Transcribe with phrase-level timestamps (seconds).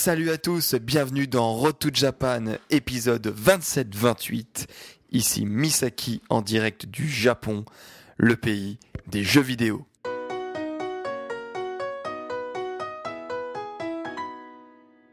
[0.00, 4.64] Salut à tous, bienvenue dans Road to Japan, épisode 27-28.
[5.12, 7.66] Ici Misaki en direct du Japon,
[8.16, 9.84] le pays des jeux vidéo.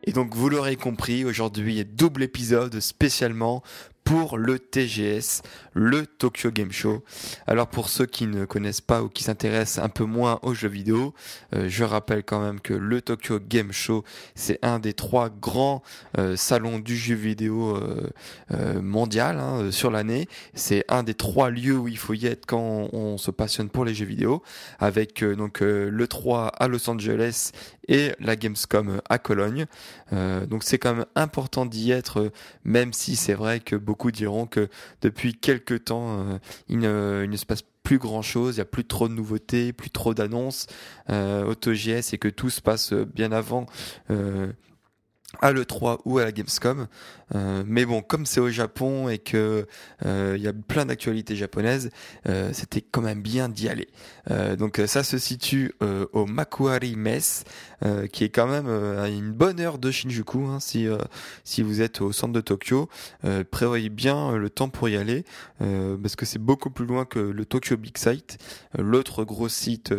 [0.05, 3.63] Et donc vous l'aurez compris, aujourd'hui double épisode spécialement
[4.07, 5.41] pour le TGS,
[5.73, 7.03] le Tokyo Game Show.
[7.45, 10.69] Alors pour ceux qui ne connaissent pas ou qui s'intéressent un peu moins aux jeux
[10.69, 11.13] vidéo,
[11.53, 15.83] euh, je rappelle quand même que le Tokyo Game Show, c'est un des trois grands
[16.17, 17.77] euh, salons du jeu vidéo
[18.51, 20.29] euh, mondial hein, sur l'année.
[20.53, 23.83] C'est un des trois lieux où il faut y être quand on, se passionne pour
[23.83, 24.41] les jeux vidéo,
[24.79, 27.51] avec donc le 3 à Los Angeles
[27.87, 29.65] et la Gamescom à Cologne.
[30.11, 32.31] donc c'est quand même important d'y être,
[32.63, 34.69] même si c'est vrai que beaucoup beaucoup diront que
[35.01, 36.37] depuis quelques temps, euh,
[36.69, 39.89] il, ne, se passe plus grand chose, il n'y a plus trop de nouveautés, plus
[39.89, 40.67] trop d'annonces
[41.09, 43.65] euh, AutoGS et que tout se passe bien avant
[44.11, 44.51] euh,
[45.41, 46.87] à l'E3 ou à la Gamescom.
[47.35, 49.67] Euh, mais bon, comme c'est au Japon et que
[50.05, 51.89] euh, il y a plein d'actualités japonaises,
[52.27, 53.87] euh, c'était quand même bien d'y aller.
[54.57, 55.73] donc ça se situe
[56.13, 57.43] au Makuhari Mess,
[58.11, 60.45] qui est quand même à une bonne heure de Shinjuku.
[60.45, 60.87] Hein, si
[61.43, 62.89] si vous êtes au centre de Tokyo,
[63.51, 65.23] prévoyez bien le temps pour y aller,
[65.59, 68.37] parce que c'est beaucoup plus loin que le Tokyo Big Sight,
[68.77, 69.93] l'autre gros site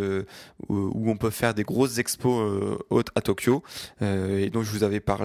[0.68, 2.78] où, où, on peut faire des grosses expos
[3.14, 3.62] à Tokyo,
[4.02, 5.17] et dont je vous avais parlé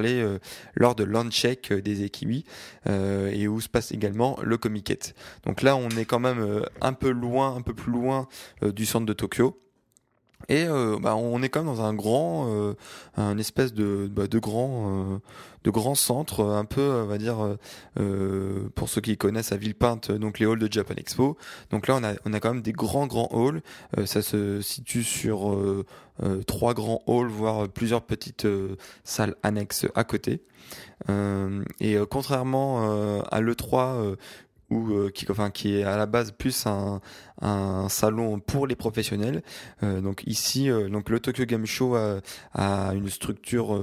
[0.75, 2.43] lors de Landcheck des des
[2.87, 5.15] euh, et où se passe également le Comiket.
[5.45, 8.27] Donc là, on est quand même euh, un peu loin, un peu plus loin
[8.63, 9.62] euh, du centre de Tokyo.
[10.49, 10.65] Et
[11.01, 12.75] bah, on est quand même dans un grand,
[13.17, 15.21] un espèce de, bah, de grand,
[15.63, 17.57] de grand centre, un peu, on va dire,
[18.75, 21.37] pour ceux qui connaissent à Villepinte, donc les halls de Japan Expo.
[21.71, 23.61] Donc là, on a, on a quand même des grands, grands halls.
[24.05, 25.55] ça se situe sur
[26.47, 28.47] trois grands halls, voire plusieurs petites
[29.03, 30.41] salles annexes à côté.
[31.09, 34.15] Euh, et euh, contrairement euh, à l'E3
[34.73, 37.01] ou qui, enfin, qui est à la base plus un,
[37.89, 39.43] salon pour les professionnels.
[39.81, 42.21] donc ici, donc le Tokyo Game Show a,
[42.53, 43.77] a une structure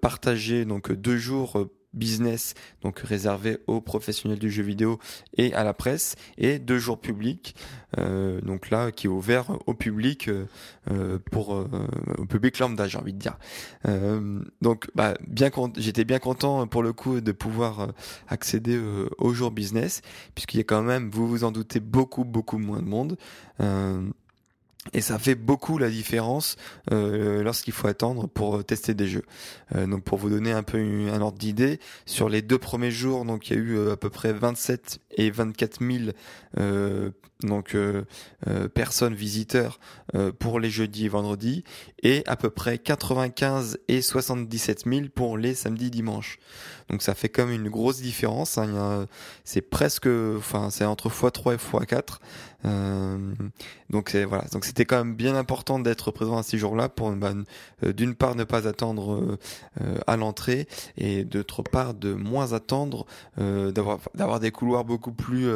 [0.00, 4.98] partagée, donc deux jours business, donc réservé aux professionnels du jeu vidéo
[5.36, 7.56] et à la presse, et deux jours publics,
[7.98, 10.46] euh, donc là qui est ouvert au public euh,
[10.90, 11.68] euh pour euh,
[12.18, 13.38] au public lambda, j'ai envie de dire.
[13.86, 17.92] Euh, donc bah, bien j'étais bien content pour le coup de pouvoir
[18.28, 18.80] accéder
[19.18, 20.02] au jour business,
[20.34, 23.16] puisqu'il y a quand même, vous vous en doutez, beaucoup beaucoup moins de monde.
[24.94, 26.56] Et ça fait beaucoup la différence
[26.90, 29.24] euh, lorsqu'il faut attendre pour euh, tester des jeux.
[29.74, 33.24] Euh, donc pour vous donner un peu un ordre d'idée, sur les deux premiers jours,
[33.24, 36.10] donc il y a eu euh, à peu près 27 et 24 000
[36.58, 37.10] euh,
[37.42, 37.74] donc
[38.74, 39.80] personnes visiteurs
[40.38, 41.64] pour les jeudis et vendredis,
[42.02, 46.38] et à peu près 95 et 77 000 pour les samedis dimanches.
[46.90, 48.58] Donc ça fait comme une grosse différence.
[48.58, 49.06] Hein.
[49.44, 52.18] C'est presque, enfin c'est entre x3 et x4.
[52.64, 53.34] Euh,
[53.88, 57.32] donc voilà, donc c'était quand même bien important d'être présent à ces jours-là pour bah,
[57.84, 59.38] euh, d'une part ne pas attendre
[59.80, 63.06] euh, à l'entrée et d'autre part de moins attendre
[63.38, 65.48] d'avoir d'avoir des couloirs beaucoup plus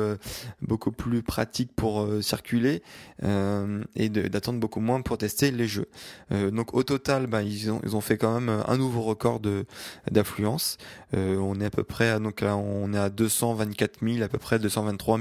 [0.63, 2.83] beaucoup plus pratiques pour circuler
[3.23, 5.89] et d'attendre beaucoup moins pour tester les jeux.
[6.31, 9.67] donc au total, bah, ils ont ils ont fait quand même un nouveau record de
[10.11, 10.79] d'affluence.
[11.15, 15.19] On est à peu près donc on est à 224 000 à peu près 223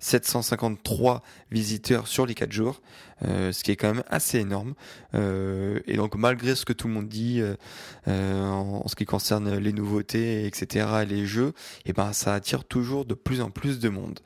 [0.00, 2.80] 753 visiteurs sur les 4 jours,
[3.24, 4.74] euh, ce qui est quand même assez énorme.
[5.14, 9.56] Euh, et donc malgré ce que tout le monde dit euh, en, ce qui concerne
[9.56, 11.52] les nouveautés, etc., les jeux,
[11.84, 14.20] et eh ben ça attire toujours de plus en plus de monde.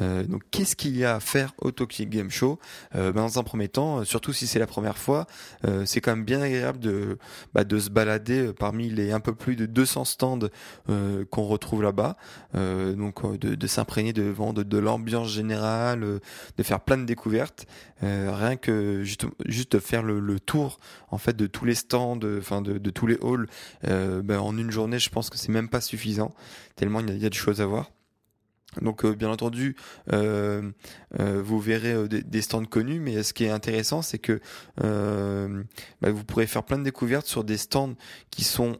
[0.00, 2.58] donc qu'est-ce qu'il y a à faire au Tokyo Game Show?
[2.92, 5.26] Ben, Dans un premier temps, surtout si c'est la première fois,
[5.84, 7.18] c'est quand même bien agréable de,
[7.54, 10.48] bah, de se balader parmi les un peu plus de 200 stands
[10.86, 12.16] qu'on retrouve là-bas,
[12.54, 16.20] donc de, de s'imprégner de, de, l'ambiance générale,
[16.56, 17.66] de faire plein de découvertes.
[18.02, 20.78] Euh, rien que juste, faire le, tour
[21.10, 22.40] en fait de tous les stands, de,
[22.90, 23.46] tous les halls,
[23.82, 26.34] ben, en une journée, je pense que c'est même pas suffisant
[26.76, 27.90] tellement il y, a, il y a des choses à voir.
[28.82, 29.76] Donc euh, bien entendu,
[30.12, 30.70] euh,
[31.20, 34.40] euh, vous verrez des, stands connus, mais ce qui est intéressant, c'est que
[34.78, 37.94] bah, vous pourrez faire plein de découvertes sur des stands
[38.30, 38.78] qui sont,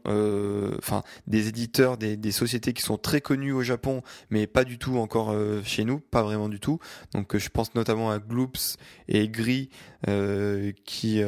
[0.77, 4.97] enfin, des éditeurs, des, sociétés qui sont très connues au Japon, mais pas du tout
[4.97, 5.33] encore
[5.63, 6.79] chez nous, pas vraiment du tout.
[7.13, 8.77] Donc je pense notamment à Gloops
[9.07, 9.69] et Gris
[10.85, 11.21] qui,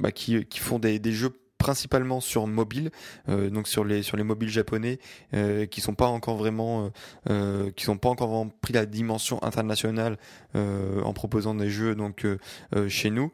[0.00, 2.90] bah, qui, qui font des jeux principalement sur mobile,
[3.28, 4.98] euh, donc sur les sur les mobiles japonais
[5.34, 6.90] euh, qui sont pas encore vraiment
[7.28, 10.16] euh, qui sont pas encore vraiment pris la dimension internationale
[10.54, 12.26] en proposant des jeux donc
[12.88, 13.30] chez nous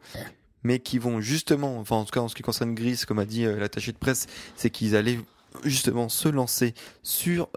[0.63, 3.25] mais qui vont justement, enfin en tout cas en ce qui concerne Gris, comme a
[3.25, 5.19] dit l'attaché de presse, c'est qu'ils allaient
[5.63, 7.49] justement se lancer sur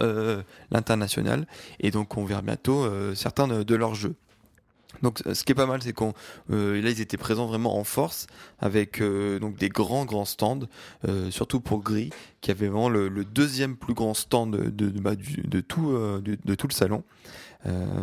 [0.70, 1.46] l'international
[1.81, 4.14] et donc on verra bientôt certains de leurs jeux.
[5.02, 6.12] Donc ce qui est pas mal, c'est qu'on
[6.50, 8.26] euh, là ils étaient présents vraiment en force
[8.58, 10.60] avec euh, donc des grands grands stands,
[11.08, 12.10] euh, surtout pour Gris,
[12.40, 16.66] qui avait vraiment le, deuxième plus grand stand de de, bah, de tout de, tout
[16.66, 17.04] le salon.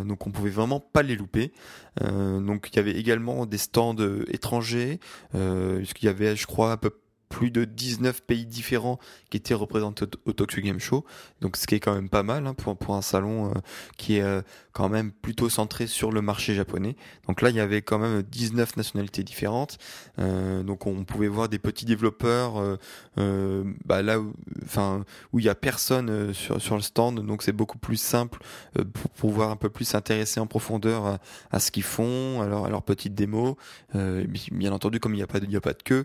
[0.04, 1.52] donc on pouvait vraiment pas les louper.
[2.00, 3.96] donc il y avait également des stands
[4.28, 5.00] étrangers,
[5.32, 6.90] puisqu'il y avait je crois à peu
[7.28, 8.98] plus de 19 pays différents
[9.30, 11.04] qui étaient représentés au, Tokyo Game Show.
[11.40, 13.54] Donc ce qui est quand même pas mal hein, pour, pour un salon euh,
[13.96, 14.42] qui est euh,
[14.72, 16.96] quand même plutôt centré sur le marché japonais.
[17.26, 19.78] Donc là il y avait quand même 19 nationalités différentes.
[20.18, 22.78] Euh, donc on pouvait voir des petits développeurs
[23.84, 24.32] bah là où,
[24.64, 27.24] enfin où il y a personne sur, sur le stand.
[27.26, 28.40] Donc c'est beaucoup plus simple
[28.92, 31.18] pour pouvoir un peu plus s'intéresser en profondeur
[31.50, 33.56] à, ce qu'ils font, alors à leurs petites démos.
[33.94, 36.04] bien entendu comme il n'y a pas il y a pas de queue,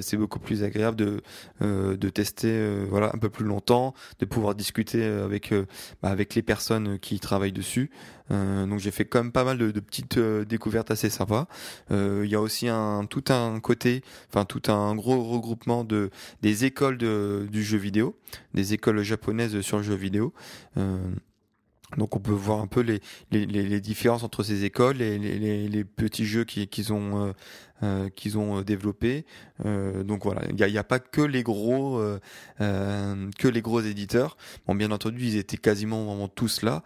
[0.00, 1.20] c'est beaucoup plus plus agréable de
[1.60, 5.52] euh, de tester euh, voilà un peu plus longtemps, de pouvoir discuter euh, avec
[6.02, 7.90] bah, avec les personnes qui travaillent dessus.
[8.30, 11.46] donc j'ai fait quand même pas mal de, petites découvertes assez sympas.
[11.90, 16.10] Il y a aussi un tout un côté, enfin tout un gros regroupement de
[16.42, 18.16] des écoles de, du jeu vidéo,
[18.54, 20.32] des écoles japonaises sur le jeu vidéo.
[21.96, 23.00] Donc on peut voir un peu les,
[23.30, 27.34] les, les différences entre ces écoles et les, les petits jeux qu'ils ont
[27.84, 29.24] euh, qu'ils ont euh, développé.
[29.64, 32.02] Euh, donc voilà, il n'y a, pas que les gros
[32.58, 34.36] que les gros éditeurs.
[34.66, 36.82] Bon, bien entendu, ils étaient quasiment vraiment tous là,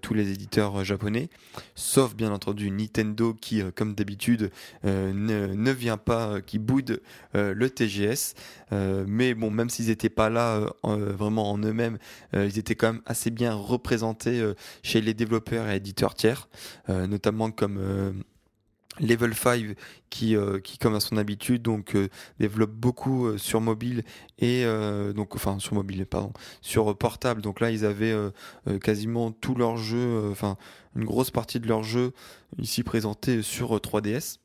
[0.00, 1.28] tous les éditeurs japonais,
[1.74, 4.50] sauf bien entendu Nintendo qui, comme d'habitude,
[4.84, 5.12] ne,
[5.54, 7.00] ne vient pas, qui boude
[7.34, 8.34] le TGS.
[8.70, 11.98] mais bon, même s'ils n'étaient pas là vraiment en eux-mêmes,
[12.34, 14.52] ils étaient quand même assez bien représentés
[14.82, 16.48] chez les développeurs et éditeurs tiers,
[16.88, 18.22] notamment comme
[19.00, 19.74] Level 5
[20.10, 22.08] qui, euh, qui comme à son habitude donc euh,
[22.38, 24.04] développe beaucoup euh, sur mobile
[24.38, 24.64] et
[25.14, 27.42] donc enfin sur mobile pardon sur portable.
[27.42, 28.14] Donc là ils avaient
[28.82, 30.56] quasiment tous leurs jeux enfin
[30.96, 32.12] une grosse partie de leurs jeux
[32.58, 34.38] ici présentés sur 3DS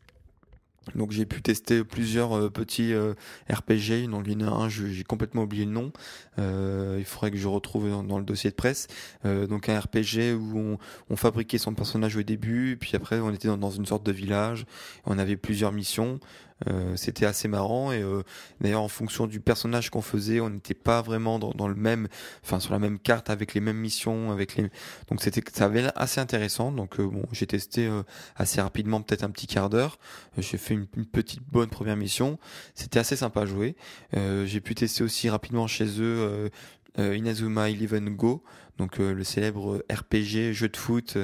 [0.96, 3.14] donc j'ai pu tester plusieurs euh, petits euh,
[3.50, 4.04] RPG.
[4.04, 5.92] Il y en a un, j'ai complètement oublié le nom.
[6.40, 8.88] Euh, il faudrait que je retrouve dans, le dossier de presse.
[9.24, 10.78] donc un RPG où on,
[11.10, 14.12] on, fabriquait son personnage au début, puis après on était dans, dans une sorte de
[14.12, 14.66] village.
[15.06, 16.20] On avait plusieurs missions.
[16.68, 18.24] Euh, c'était assez marrant et euh,
[18.62, 22.08] d'ailleurs en fonction du personnage qu'on faisait, on n'était pas vraiment dans, le même,
[22.44, 24.72] enfin sur la même carte avec les mêmes missions, avec les,
[25.08, 26.72] donc c'était, ça avait l'air assez intéressant.
[26.72, 27.90] Donc euh, bon, j'ai testé
[28.36, 30.00] assez rapidement, peut-être un petit quart d'heure.
[30.38, 32.40] j'ai fait une, petite bonne première mission.
[32.74, 33.76] C'était assez sympa à jouer.
[34.14, 36.50] j'ai pu tester aussi rapidement chez eux
[36.98, 38.44] Inazuma Eleven Go,
[38.78, 41.18] donc le célèbre RPG jeu de foot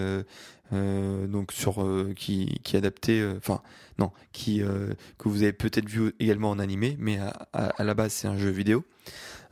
[0.74, 3.62] euh, donc sur euh, qui qui adapté euh, enfin
[4.00, 4.62] non qui
[5.18, 7.20] que vous avez peut-être vu également en animé mais
[7.54, 8.84] à, la base c'est un jeu vidéo.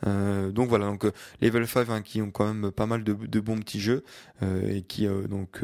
[0.03, 1.05] Donc voilà donc
[1.41, 4.03] Level 5 hein, qui ont quand même pas mal de, de bons petits jeux
[4.41, 5.61] et qui donc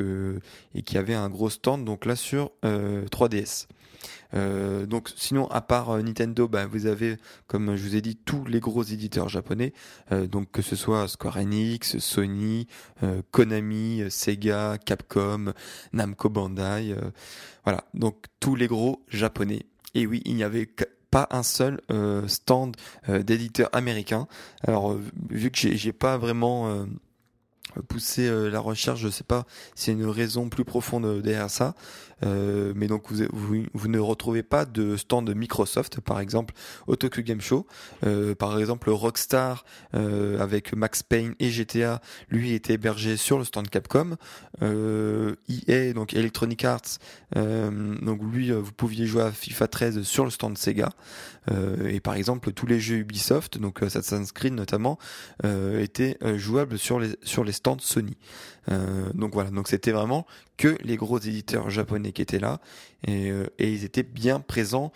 [0.76, 3.68] et qui avait un gros stand donc là sur 3DS
[4.34, 8.16] euh, donc sinon, à part euh, Nintendo, bah, vous avez, comme je vous ai dit,
[8.16, 9.74] tous les gros éditeurs japonais.
[10.12, 12.68] Euh, donc que ce soit Square Enix, Sony,
[13.32, 15.54] Konami, Sega, Capcom,
[15.94, 16.96] Namco Bandai.
[17.63, 19.66] voilà, donc tous les gros japonais.
[19.94, 20.70] Et oui, il n'y avait
[21.10, 21.82] pas un seul
[22.27, 22.75] stand
[23.08, 24.27] d'éditeurs américains.
[24.63, 24.98] Alors
[25.30, 26.86] vu que j'ai pas vraiment
[27.88, 29.46] poussé la recherche, je sais pas
[29.88, 31.75] a une raison plus profonde derrière ça.
[32.26, 36.54] Euh, mais donc vous, vous, ne retrouvez pas de stand Microsoft, par exemple,
[36.88, 37.68] au Tokyo Game Show.
[38.06, 43.44] Euh, par exemple, Rockstar euh, avec Max Payne et GTA, lui était hébergé sur le
[43.44, 44.16] stand Capcom.
[44.62, 46.98] Euh, EA, donc Electronic Arts,
[47.36, 50.90] donc lui, vous pouviez jouer à FIFA 13 sur le stand Sega.
[51.86, 54.98] et par exemple, tous les jeux Ubisoft, donc Assassin's Creed notamment,
[55.44, 58.18] étaient jouables sur les sur les stands Sony.
[59.14, 60.26] donc voilà, donc c'était vraiment
[60.58, 62.60] que les gros éditeurs japonais qui étaient là
[63.08, 64.92] et, et ils étaient bien présents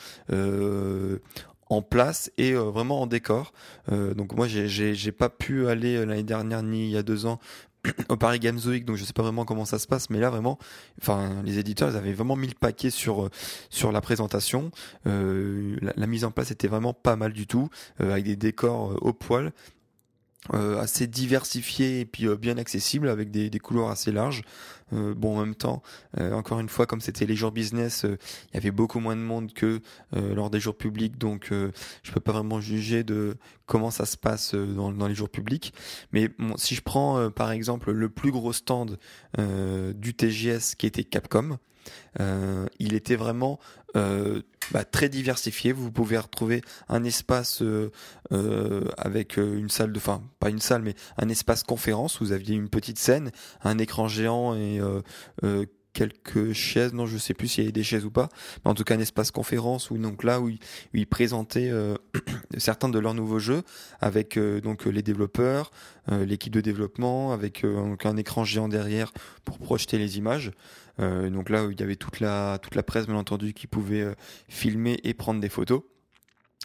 [1.70, 3.54] en place et vraiment en décor.
[3.90, 7.40] donc moi j'ai pas pu aller l'année dernière ni il y a deux ans
[8.10, 10.30] au Paris Games Week, donc je sais pas vraiment comment ça se passe, mais là
[10.30, 10.58] vraiment,
[11.02, 13.30] enfin les éditeurs ils avaient vraiment mis le paquet sur euh,
[13.70, 14.72] sur la présentation.
[15.08, 17.70] Euh, la, mise en place était vraiment pas mal du tout,
[18.02, 19.52] euh, avec des décors au poil.
[20.50, 24.44] Assez diversifiés et puis bien accessibles avec des, des couleurs assez larges.
[24.94, 25.82] Euh, bon, en même temps,
[26.20, 28.18] euh, encore une fois, comme c'était les jours business, euh,
[28.52, 29.82] il y avait beaucoup moins de monde que
[30.14, 34.54] lors des jours publics, donc je peux pas vraiment juger de comment ça se passe
[34.54, 35.74] dans, dans les jours publics.
[36.12, 38.98] Mais bon, si je prends par exemple le plus gros stand
[39.38, 41.58] du TGS qui était Capcom,
[42.20, 43.60] il était vraiment
[43.96, 44.42] euh,
[44.72, 45.72] bah, très diversifié.
[45.72, 47.92] Vous pouvez retrouver un espace euh,
[48.32, 52.22] euh, avec une salle de, enfin pas une salle, mais un espace conférence.
[52.22, 53.32] Vous aviez une petite scène,
[53.64, 54.80] un écran géant et
[55.94, 58.30] quelques chaises, non je sais plus s'il y avait des chaises ou pas,
[58.64, 60.50] mais en tout cas un espace conférence où donc là où
[60.94, 61.96] ils, présentaient euh,
[62.58, 63.64] certains de leurs nouveaux jeux
[64.00, 65.72] avec euh, donc les développeurs,
[66.12, 69.12] euh, l'équipe de développement, avec un écran géant derrière
[69.44, 70.52] pour projeter les images.
[71.00, 74.16] Donc là il y avait toute la toute la presse bien entendu qui pouvait
[74.48, 75.84] filmer et prendre des photos.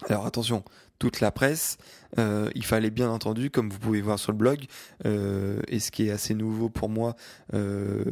[0.09, 0.63] Alors attention,
[0.99, 1.79] toute la presse.
[2.19, 4.65] Euh, il fallait bien entendu, comme vous pouvez voir sur le blog,
[5.05, 7.15] euh, et ce qui est assez nouveau pour moi
[7.55, 8.05] euh,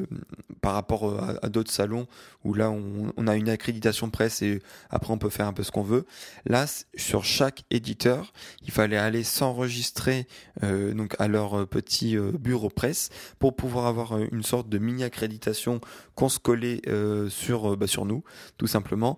[0.61, 2.07] par rapport à, d'autres salons
[2.45, 4.61] où là on, a une accréditation presse et
[4.91, 6.07] après on peut faire un peu ce qu'on veut.
[6.45, 10.27] Là, sur chaque éditeur, il fallait aller s'enregistrer
[10.63, 15.81] donc à leur petit bureau presse pour pouvoir avoir une sorte de mini accréditation
[16.15, 16.83] qu'on se collait
[17.29, 18.25] sur bah, sur nous,
[18.59, 19.17] tout simplement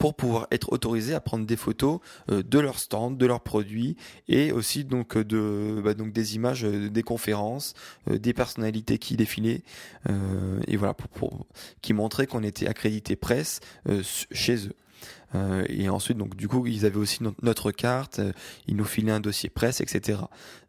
[0.00, 3.98] pour pouvoir être autorisés à prendre des photos euh, de leur stand, de leurs produits
[4.28, 7.74] et aussi donc euh, de bah, donc des images euh, des conférences,
[8.06, 9.62] des personnalités qui défilaient
[10.66, 11.46] et voilà pour,
[11.82, 13.60] qui montraient qu'on était accrédité presse
[14.30, 15.66] chez eux.
[15.68, 18.20] et ensuite, donc du coup, ils avaient aussi notre carte,
[18.66, 20.20] ils nous filaient un dossier presse, etc.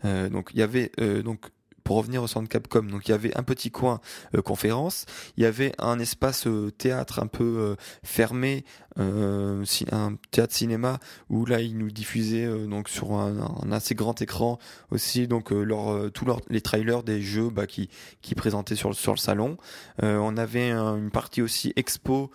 [0.03, 0.91] donc il y avait
[1.23, 1.47] donc
[1.83, 3.99] pour revenir au centre Capcom, donc il y avait un petit coin
[4.43, 5.05] conférence,
[5.37, 6.47] il y avait un espace
[6.77, 8.63] théâtre un peu fermé
[8.99, 14.21] euh, un théâtre cinéma où là ils nous diffusaient euh, donc sur un, assez grand
[14.21, 14.59] écran
[14.89, 17.89] aussi donc euh, leur tous les trailers des jeux bah, qui
[18.21, 19.55] qui présentaient sur sur le salon.
[20.01, 22.31] on avait une partie aussi expo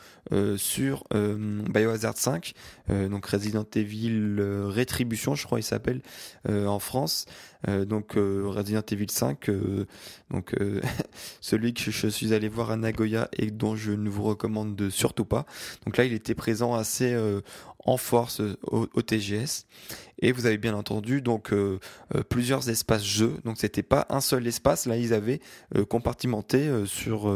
[0.56, 2.54] sur Biohazard 5
[2.88, 6.00] donc Resident Evil Rétribution je crois il s'appelle
[6.48, 7.26] en France.
[7.66, 9.45] donc Resident Evil 5
[10.30, 10.54] donc
[11.40, 14.90] celui que je suis allé voir à Nagoya et dont je ne vous recommande de
[14.90, 15.46] surtout pas.
[15.84, 17.40] Donc là il était présent assez euh,
[17.84, 19.66] en force euh, au, TGS.
[20.20, 21.78] Et vous avez bien entendu donc euh,
[22.28, 23.36] plusieurs espaces jeux.
[23.44, 24.86] Donc c'était pas un seul espace.
[24.86, 25.40] Là ils avaient
[25.88, 27.26] compartimenté sur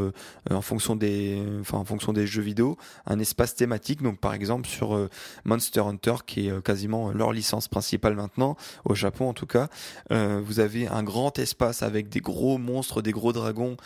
[0.50, 4.02] en fonction des enfin en fonction des jeux vidéo un espace thématique.
[4.02, 5.08] Donc par exemple sur
[5.44, 9.68] Monster Hunter qui est quasiment leur licence principale maintenant au Japon en tout cas.
[10.10, 13.76] vous avez un grand espace avec des gros monstres, des gros dragons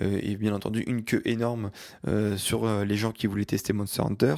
[0.00, 1.70] et bien entendu une queue énorme
[2.36, 4.34] sur les gens qui voulaient tester Monster Hunter.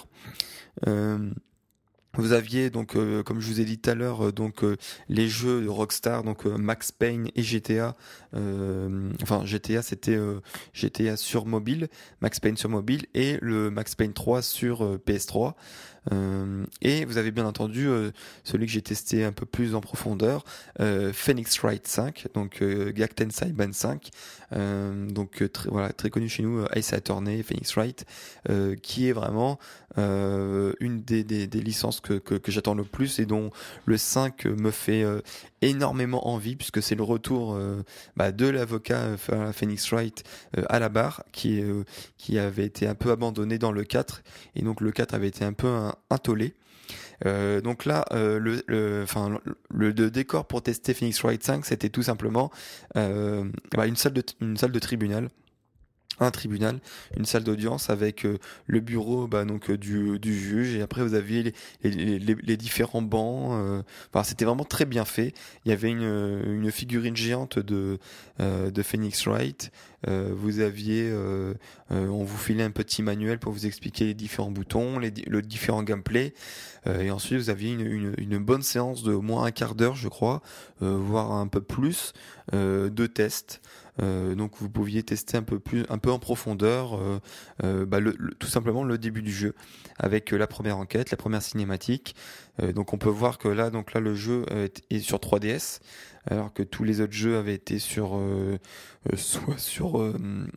[0.86, 1.30] Euh,
[2.16, 4.64] vous aviez donc, euh, comme je vous ai dit tout à l'heure, euh, donc
[5.08, 7.96] les jeux de Rockstar, donc Max Payne et GTA.
[9.22, 10.18] enfin, GTA c'était
[10.72, 11.88] GTA sur mobile,
[12.20, 15.54] Max Payne sur mobile et le Max Payne 3 sur PS3.
[16.12, 18.10] Euh, et vous avez bien entendu euh,
[18.44, 20.44] celui que j'ai testé un peu plus en profondeur,
[20.80, 24.10] euh, Phoenix Wright 5, donc Gakten Saiban 5,
[25.08, 28.04] donc très, voilà très connu chez nous, Ace Attorney, Phoenix Wright,
[28.82, 29.58] qui est vraiment
[29.96, 33.50] une des, des, des, licences que, que, que j'attends le plus et dont
[33.86, 35.04] le 5 me fait
[35.62, 37.58] énormément envie puisque c'est le retour
[38.16, 39.16] bah, de l'avocat
[39.52, 40.22] Phoenix Wright
[40.68, 41.62] à la barre qui,
[42.18, 44.22] qui avait été un peu abandonné dans le 4
[44.54, 46.54] et donc le 4 avait été un peu un, un tollé.
[47.24, 52.50] Euh, donc là, euh, le, le, décor pour tester Phoenix Wright 5, c'était tout simplement
[52.96, 55.30] euh, bah, une salle de une salle de tribunal
[56.20, 56.80] un tribunal,
[57.16, 61.14] une salle d'audience avec euh, le bureau bah, donc euh, du, juge et après vous
[61.14, 63.52] aviez les, les, différents bancs.
[63.52, 63.82] Euh,
[64.24, 65.34] c'était vraiment très bien fait.
[65.64, 67.98] Il y avait une, figurine géante de
[68.38, 69.70] de Phoenix Wright.
[70.06, 71.12] vous aviez,
[71.90, 75.82] on vous filait un petit manuel pour vous expliquer les différents boutons, les, le différent
[75.82, 76.34] gameplay.
[76.86, 79.94] et ensuite vous aviez une, une, une, bonne séance de au moins un quart d'heure,
[79.94, 80.42] je crois,
[80.80, 82.12] voire un peu plus,
[82.52, 83.60] de tests.
[83.98, 87.00] Donc vous pouviez tester un peu plus, un peu en profondeur,
[87.62, 87.98] bah,
[88.38, 89.54] tout simplement le début du jeu
[89.98, 92.14] avec la première enquête, la première cinématique.
[92.74, 94.44] donc on peut voir que là, donc là, le jeu
[94.90, 95.80] est sur 3DS
[96.28, 98.58] alors que tous les autres jeux avaient été sur euh,
[99.12, 100.14] euh, soit sur euh,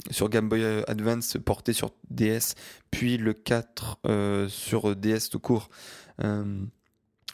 [0.10, 2.56] sur Game Boy Advance porté sur DS,
[2.92, 4.00] puis le 4
[4.50, 5.70] sur DS tout court.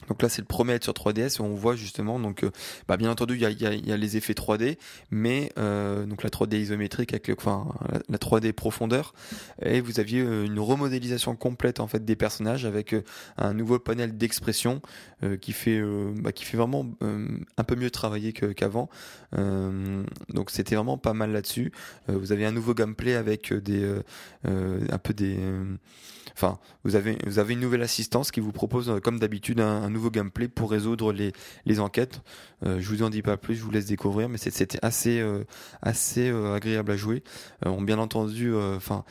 [0.08, 2.52] Donc là, c'est le premier être sur 3DS et on voit justement, donc, euh,
[2.88, 4.78] bah, bien entendu, il y a, y, a, y a, les effets 3D,
[5.10, 7.68] mais euh, donc la 3D isométrique avec le, enfin,
[8.10, 9.14] la 3D profondeur,
[9.62, 13.04] et vous aviez euh, une remodélisation complète en fait des personnages avec euh,
[13.38, 14.82] un nouveau panel d'expression
[15.42, 15.82] qui fait,
[16.18, 16.86] bah, qui fait vraiment
[17.58, 18.90] un peu mieux travailler qu'avant.
[19.32, 21.72] donc c'était vraiment pas mal là-dessus.
[22.08, 23.90] vous avez un nouveau gameplay avec des,
[24.44, 25.40] un peu des,
[26.36, 30.12] enfin, vous avez, vous avez une nouvelle assistance qui vous propose, comme d'habitude, un nouveau
[30.12, 31.34] gameplay pour résoudre les,
[31.66, 32.22] les enquêtes.
[32.66, 35.44] Euh, je vous en dis pas plus, je vous laisse découvrir, mais c'était assez euh,
[35.82, 37.24] assez euh, agréable à jouer.
[37.66, 39.04] on bien entendu, enfin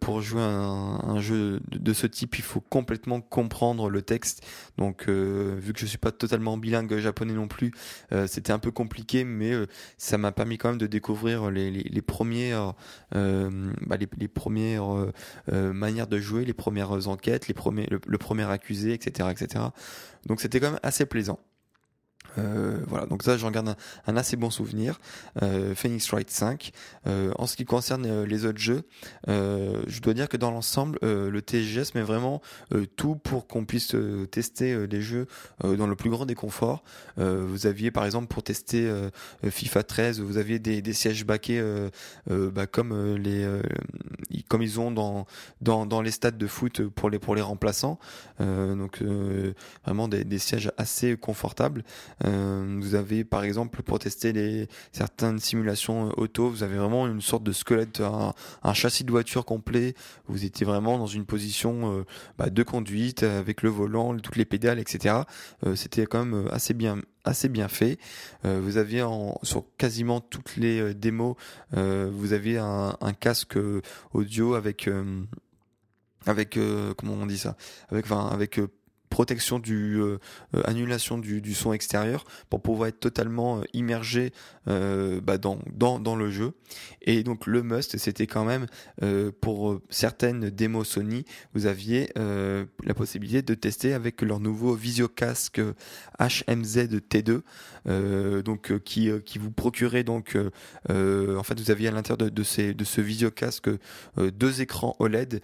[0.00, 4.44] pour jouer un, un, jeu de, ce type, il faut complètement comprendre le texte.
[4.78, 7.72] Donc vu que je suis pas totalement bilingue japonais non plus,
[8.26, 9.52] c'était un peu compliqué, mais
[9.98, 12.74] ça m'a permis quand même de découvrir les, les, les premières
[13.12, 15.12] bah, les, les, premières
[15.50, 19.64] manières de jouer, les premières enquêtes, les premiers le, le premier accusé, etc., etc.
[20.26, 21.38] Donc c'était quand même assez plaisant.
[22.38, 23.74] Euh, voilà, donc ça j'en garde
[24.06, 25.00] un, assez bon souvenir.
[25.42, 26.72] Euh, Phoenix Wright 5.
[27.06, 28.82] Euh, en ce qui concerne les autres jeux,
[29.26, 32.40] je dois dire que dans l'ensemble, le TGS met vraiment
[32.96, 33.96] tout pour qu'on puisse
[34.30, 35.26] tester les jeux
[35.62, 36.82] dans le plus grand des conforts.
[37.16, 38.90] vous aviez par exemple pour tester
[39.48, 41.62] FIFA 13, vous aviez des, sièges baquets
[42.28, 43.46] bah, comme les
[44.48, 45.26] comme ils ont dans,
[45.60, 47.98] dans dans les stades de foot pour les pour les remplaçants.
[48.38, 49.02] donc
[49.84, 51.84] vraiment des sièges assez confortables.
[52.24, 57.20] Euh, vous avez par exemple pour tester certaines simulations euh, auto, vous avez vraiment une
[57.20, 59.94] sorte de squelette, un, châssis de voiture complet.
[60.26, 62.04] Vous étiez vraiment dans une position euh,
[62.38, 65.16] bah, de conduite avec le volant, toutes les pédales, etc.
[65.74, 67.98] C'était quand même assez bien assez bien fait.
[68.42, 69.06] vous aviez
[69.42, 71.36] sur quasiment toutes les démos,
[71.72, 73.58] vous aviez un, casque
[74.12, 74.90] audio avec
[76.26, 76.58] avec
[76.96, 77.56] comment on dit ça,
[77.90, 78.60] avec avec
[79.12, 80.18] protection du euh,
[80.56, 84.32] euh, annulation du, du, son extérieur pour pouvoir être totalement euh, immergé
[84.66, 86.52] bah, dans, dans, dans le jeu.
[87.02, 88.66] Et donc le must c'était quand même
[89.40, 95.60] pour certaines démos Sony vous aviez la possibilité de tester avec leur nouveau visiocasque
[96.20, 100.38] HMZ T2 donc qui qui vous procurait donc
[100.88, 103.68] en fait vous aviez à l'intérieur de, de, ces de ce visiocasque
[104.16, 105.42] deux écrans OLED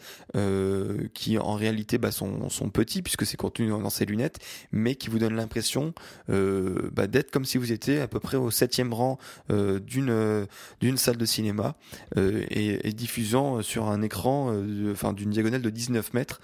[1.12, 4.38] qui en réalité bah, sont, sont petits puisque c'est contenu dans ses lunettes,
[4.72, 5.94] mais qui vous donne l'impression
[6.30, 9.18] euh, bah, d'être comme si vous étiez à peu près au septième rang
[9.50, 10.46] euh, d'une euh,
[10.80, 11.76] d'une salle de cinéma
[12.16, 14.52] et, diffusant sur un écran,
[14.90, 16.40] enfin d'une diagonale de 19 mètres.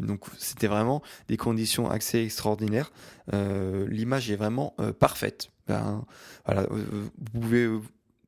[0.00, 2.92] donc c'était vraiment des conditions assez extraordinaires.
[3.32, 5.50] L'image est vraiment parfaite.
[5.66, 6.04] Ben,
[6.46, 7.68] voilà, vous pouvez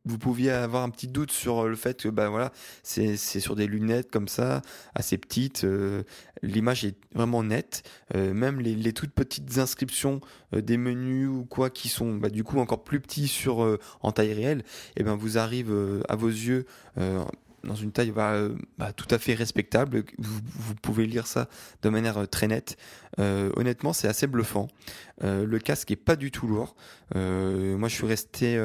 [0.08, 2.50] vous pouviez avoir un petit doute sur le fait que bah voilà
[2.82, 4.62] c'est sur des lunettes comme ça
[4.94, 6.02] assez petites euh,
[6.42, 7.82] l'image est vraiment nette
[8.14, 10.20] euh, même les, les, toutes petites inscriptions
[10.54, 14.12] euh, des menus ou quoi qui sont bah, du coup encore plus petits sur en
[14.12, 15.74] taille réelle et eh ben vous arrive
[16.08, 16.64] à vos yeux
[16.96, 20.04] dans une taille bah, bah, tout à fait respectable.
[20.18, 21.48] Vous, vous, pouvez lire ça
[21.82, 22.76] de manière très nette.
[23.18, 24.68] honnêtement, c'est assez bluffant.
[25.22, 26.76] le casque est pas du tout lourd.
[27.14, 28.58] moi, je suis resté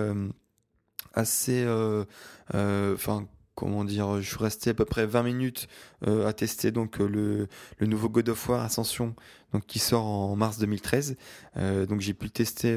[1.13, 2.05] assez, euh,
[2.53, 5.67] euh, enfin comment dire, je suis resté à peu près 20 minutes
[6.07, 7.47] euh, à tester donc le,
[7.77, 9.15] le nouveau God of War Ascension
[9.53, 11.15] donc qui sort en mars 2013
[11.57, 12.75] euh, donc j'ai pu le tester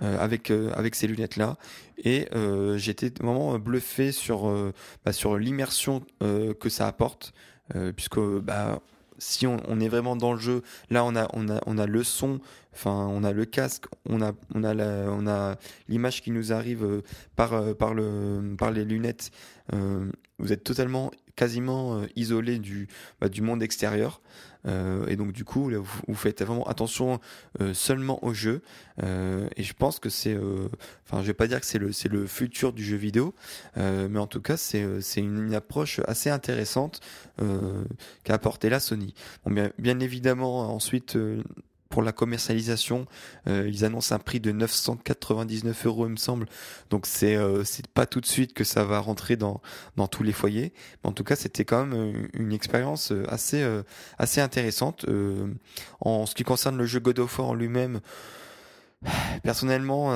[0.00, 1.56] avec avec ces lunettes là
[1.98, 2.28] et
[2.76, 4.48] j'étais vraiment bluffé sur
[5.04, 7.34] bah, sur l'immersion que ça apporte
[7.96, 8.80] puisque bah
[9.20, 12.02] si on, est vraiment dans le jeu, là on a on a on a le
[12.02, 12.40] son,
[12.72, 15.56] enfin on a le casque, on a on a la, on a
[15.88, 17.02] l'image qui nous arrive euh,
[17.36, 19.30] par euh, par le par les lunettes.
[19.74, 22.88] Euh, vous êtes totalement quasiment euh, isolé du
[23.20, 24.20] bah, du monde extérieur.
[24.66, 27.20] Euh, et donc du coup, vous, faites vraiment attention
[27.60, 28.62] euh, seulement au jeu.
[29.02, 30.36] Euh, et je pense que c'est,
[31.06, 33.34] enfin, je vais pas dire que c'est le c'est le futur du jeu vidéo,
[33.76, 37.00] mais en tout cas, c'est c'est une, approche assez intéressante
[38.24, 39.14] qu'a apporté la Sony.
[39.44, 41.16] Bon, bien, bien évidemment, ensuite
[41.90, 43.06] pour la commercialisation.
[43.46, 46.46] Euh, ils annoncent un prix de 999 euros, il me semble.
[46.88, 49.60] Donc c'est euh, c'est pas tout de suite que ça va rentrer dans
[49.96, 50.72] dans tous les foyers.
[51.02, 53.62] Mais en tout cas, c'était quand même euh, une expérience assez
[54.18, 55.04] assez intéressante.
[56.00, 58.00] en ce qui concerne le jeu God of War en lui-même,
[59.42, 60.12] personnellement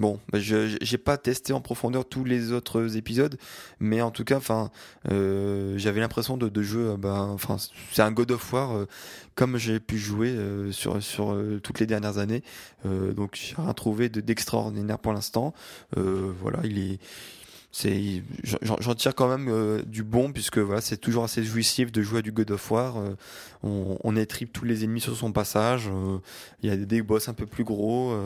[0.00, 3.36] bon, bah, je j'ai pas testé en profondeur tous les autres épisodes,
[3.78, 4.40] mais en tout cas,
[5.10, 7.56] euh, j'avais l'impression de, jouer, bah, enfin,
[7.92, 8.86] c'est un God of War
[9.36, 10.36] comme j'ai pu jouer
[10.72, 12.42] sur sur toutes les dernières années.
[12.84, 15.54] donc j'ai rien trouvé d'extraordinaire pour l'instant.
[15.96, 16.98] voilà, il est
[17.72, 18.22] c'est
[18.62, 22.18] j'en tire quand même euh, du bon puisque voilà c'est toujours assez jouissif de jouer
[22.18, 23.14] à du God of War euh,
[23.62, 26.18] on, on étripe tous les ennemis sur son passage euh,
[26.62, 28.16] il y a des boss un peu plus gros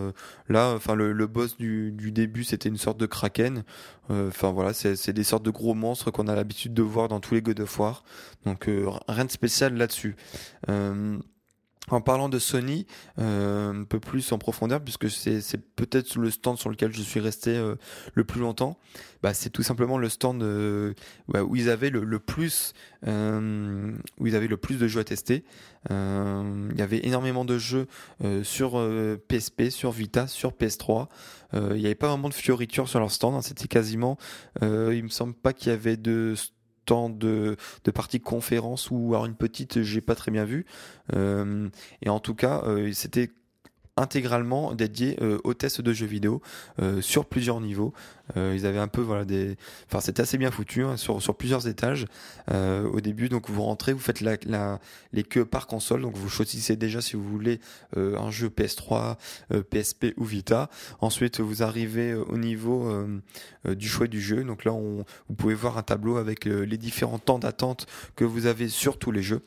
[0.48, 3.64] là enfin le, boss du, du début c'était une sorte de kraken
[4.09, 7.35] enfin voilà c'est des sortes de gros monstres qu'on a l'habitude de voir dans tous
[7.35, 8.02] les God of War
[8.46, 8.68] donc
[9.09, 10.16] rien de spécial là-dessus
[11.90, 12.86] en parlant de Sony,
[13.18, 17.20] euh, un peu plus en profondeur, puisque c'est peut-être le stand sur lequel je suis
[17.20, 17.74] resté euh,
[18.14, 18.78] le plus longtemps,
[19.24, 20.92] bah, c'est tout simplement le stand euh,
[21.32, 22.74] où ils avaient le, plus,
[23.06, 25.44] euh, où ils avaient le plus de jeux à tester.
[25.90, 27.86] Euh, il y avait énormément de jeux
[28.42, 28.72] sur
[29.28, 31.08] PSP, sur Vita, sur PS3.
[31.54, 33.34] il n'y avait pas vraiment de fioritures sur leur stand.
[33.34, 34.18] Hein, C'était quasiment,
[34.60, 36.34] il me semble pas qu'il y avait de
[36.84, 40.66] temps de, de partie conférence ou alors une petite, j'ai pas très bien vu.
[41.14, 41.68] Euh,
[42.02, 43.30] et en tout cas, euh, c'était
[43.96, 46.42] intégralement dédié euh, aux tests de jeux vidéo
[46.80, 47.92] euh, sur plusieurs niveaux.
[48.37, 51.37] Euh, ils avaient un peu voilà des, enfin c'était assez bien foutu hein, sur sur
[51.37, 52.07] plusieurs étages
[52.50, 53.28] au début.
[53.28, 54.80] Donc vous rentrez, vous faites la,
[55.12, 56.02] les queues par console.
[56.02, 57.61] Donc vous choisissez déjà si vous voulez
[57.96, 59.16] un jeu PS3,
[59.70, 60.70] PSP ou Vita.
[61.00, 62.90] Ensuite vous arrivez au niveau
[63.64, 64.44] du choix du jeu.
[64.44, 68.46] Donc là on, vous pouvez voir un tableau avec les différents temps d'attente que vous
[68.46, 69.42] avez sur tous les jeux.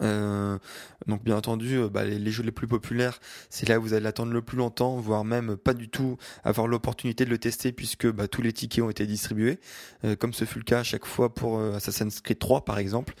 [0.00, 0.58] Euh,
[1.06, 4.04] donc bien entendu, euh, bah, les, jeux les plus populaires, c'est là où vous allez
[4.04, 8.10] l'attendre le plus longtemps, voire même pas du tout avoir l'opportunité de le tester puisque
[8.10, 9.58] bah, tous les tickets ont été distribués,
[10.04, 13.14] euh, comme ce fut le cas à chaque fois pour Assassin's Creed 3 par exemple,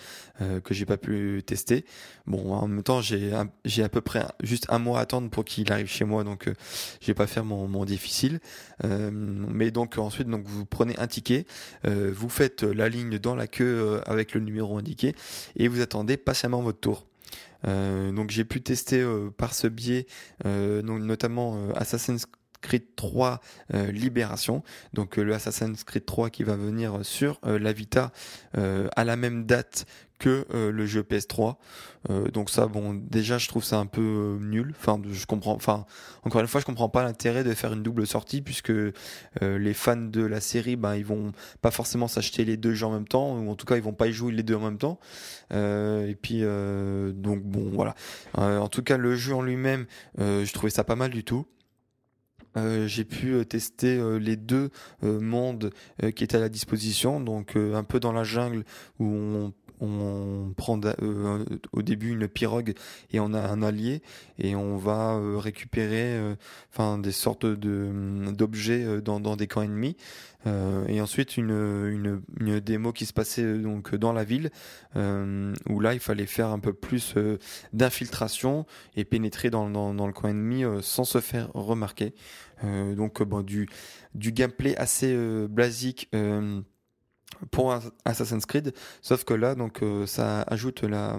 [0.64, 1.84] que j'ai pas pu tester.
[2.26, 3.32] Bon, en même temps, j'ai
[3.64, 6.48] j'ai à peu près juste un mois à attendre pour qu'il arrive chez moi, donc
[7.00, 8.40] je vais pas faire mon, mon difficile.
[8.82, 11.46] mais donc ensuite, donc vous prenez un ticket,
[11.84, 15.14] vous faites la ligne dans la queue avec le numéro indiqué
[15.56, 17.06] et vous attendez patiemment votre tour.
[17.66, 20.06] Euh, donc j'ai pu tester euh, par ce biais
[20.44, 22.26] euh, notamment Assassin's
[22.64, 23.40] Creed 3
[23.72, 24.62] Libération.
[24.94, 28.12] Donc le Assassin's Creed 3 qui va venir sur la Vita
[28.54, 29.86] à la même date
[30.18, 31.56] que euh, le jeu PS3.
[32.10, 34.74] Euh, donc ça, bon, déjà, je trouve ça un peu euh, nul.
[34.78, 35.54] Enfin, je comprends.
[35.54, 35.86] Enfin,
[36.22, 38.72] encore une fois, je comprends pas l'intérêt de faire une double sortie puisque
[39.42, 42.92] les fans de la série, ben, ils vont pas forcément s'acheter les deux jeux en
[42.92, 44.78] même temps, ou en tout cas, ils vont pas y jouer les deux en même
[44.78, 44.98] temps.
[45.50, 47.94] et puis, donc bon, voilà.
[48.36, 49.86] en tout cas, le jeu en lui-même,
[50.18, 51.46] je trouvais ça pas mal du tout.
[52.56, 54.70] J'ai pu tester les deux
[55.02, 55.70] mondes
[56.14, 58.64] qui étaient à la disposition, donc un peu dans la jungle
[58.98, 62.74] où on on prend euh, au début une pirogue
[63.12, 64.02] et on a un allié
[64.38, 66.34] et on va euh, récupérer euh,
[66.72, 69.96] enfin des sortes de d'objets dans, dans des camps ennemis.
[70.88, 74.50] Et ensuite une, une, une démo qui se passait donc dans la ville
[74.94, 77.14] où là il fallait faire un peu plus
[77.72, 82.12] d'infiltration et pénétrer dans, dans, dans, le coin ennemi sans se faire remarquer.
[82.62, 83.70] Donc bon du
[84.14, 85.16] du gameplay assez
[85.48, 86.10] basique
[87.50, 91.18] pour Assassin's Creed, sauf que là, donc, euh, ça ajoute la,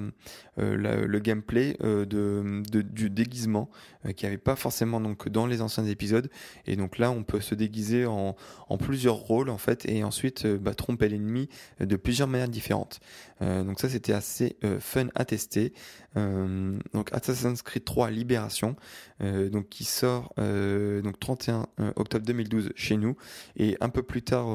[0.60, 3.70] euh, le gameplay euh, de, du déguisement
[4.16, 6.30] qui avait pas forcément donc dans les anciens épisodes.
[6.68, 8.36] Et donc là, on peut se déguiser en,
[8.70, 13.00] en plusieurs rôles en fait, et ensuite bah, tromper l'ennemi de plusieurs manières différentes.
[13.42, 15.74] donc ça, c'était assez fun à tester.
[16.16, 18.76] donc Assassin's Creed 3 Libération,
[19.20, 23.16] donc qui sort donc 31 octobre 2012 chez nous,
[23.58, 24.46] et un peu plus tard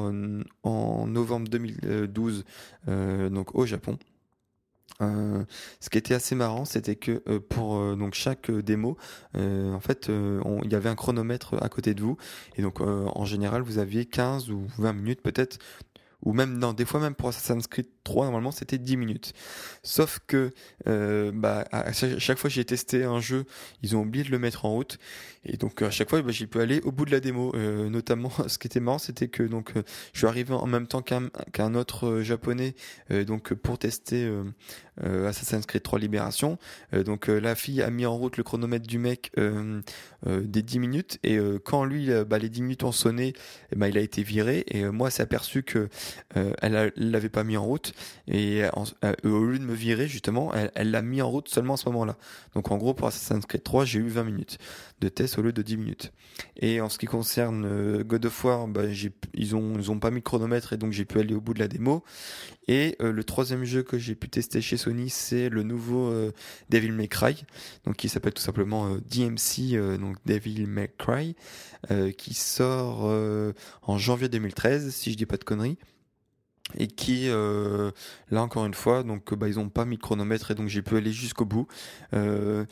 [0.63, 1.60] en novembre 2012
[2.87, 3.97] euh, donc au Japon.
[5.01, 5.43] Euh,
[5.79, 8.97] ce qui était assez marrant, c'était que euh, pour donc chaque démo,
[9.35, 12.17] en fait, il y avait un chronomètre à côté de vous,
[12.55, 15.57] et donc en général, vous aviez 15 ou 20 minutes peut-être
[16.23, 19.33] ou même non, des fois même pour Assassin's Creed 3 normalement c'était 10 minutes.
[19.83, 20.51] Sauf que
[20.87, 23.45] euh, bah, à chaque fois que j'ai testé un jeu,
[23.81, 24.97] ils ont oublié de le mettre en route
[25.43, 27.51] et donc à chaque fois bah, j'y peux aller au bout de la démo.
[27.55, 30.87] Euh, notamment ce qui était marrant c'était que donc euh, je suis arrivé en même
[30.87, 32.75] temps qu'un autre euh, japonais
[33.11, 34.29] euh, donc pour tester
[35.01, 36.59] Assassin's Creed 3 Libération.
[36.93, 39.31] donc la fille a mis en route le chronomètre du mec
[40.25, 43.33] des 10 minutes et quand lui bah, les 10 minutes ont sonné,
[43.75, 45.89] ben, il a été viré et moi c'est aperçu que
[46.33, 47.93] elle l'avait pas mis en route
[48.27, 48.63] et
[49.23, 52.17] au lieu de me virer justement, elle l'a mis en route seulement à ce moment-là.
[52.55, 54.57] Donc en gros pour Assassin's Creed 3, j'ai eu 20 minutes
[54.99, 56.13] de test au lieu de 10 minutes.
[56.57, 58.83] Et en ce qui concerne God of War, bah,
[59.33, 61.53] ils ont ils ont pas mis de chronomètre et donc j'ai pu aller au bout
[61.53, 62.03] de la démo.
[62.67, 66.13] Et le troisième jeu que j'ai pu tester chez Sony, c'est le nouveau
[66.69, 67.43] Devil May Cry,
[67.85, 71.35] donc qui s'appelle tout simplement DMC, donc Devil May Cry,
[72.17, 73.11] qui sort
[73.81, 75.77] en janvier 2013, si je dis pas de conneries
[76.77, 77.91] et qui euh,
[78.29, 80.81] là encore une fois donc bah ils ont pas mis de chronomètre et donc j'ai
[80.81, 81.67] pu aller jusqu'au bout.
[82.13, 82.65] Euh,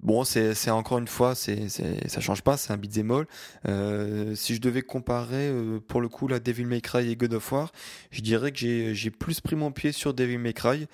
[0.00, 3.24] bon c'est encore une fois c'est ça change pas c'est un beat'em
[3.66, 5.52] euh, si je devais comparer
[5.88, 7.72] pour le coup la Devil May Cry et God of War
[8.10, 10.86] je dirais que j'ai j'ai plus pris mon pied sur Devil May Cry.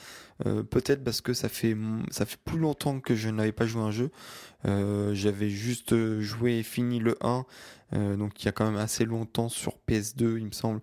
[0.70, 1.76] Peut-être parce que ça fait
[2.12, 4.12] ça fait plus longtemps que je n'avais pas joué un jeu
[4.64, 7.44] j'avais juste joué et fini le 1
[7.94, 10.80] euh, donc il y a quand même assez longtemps sur PS2 il me semble.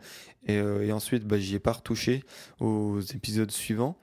[0.47, 2.23] Et, euh, et ensuite bah, j'y ai pas retouché
[2.59, 3.97] aux épisodes suivants.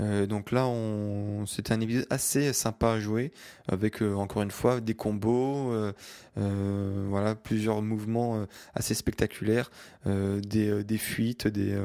[0.00, 3.32] Euh, donc là on c'était un épisode assez sympa à jouer
[3.68, 5.72] avec encore une fois des combos
[6.36, 9.70] voilà plusieurs mouvements assez spectaculaires
[10.06, 11.76] des, des fuites des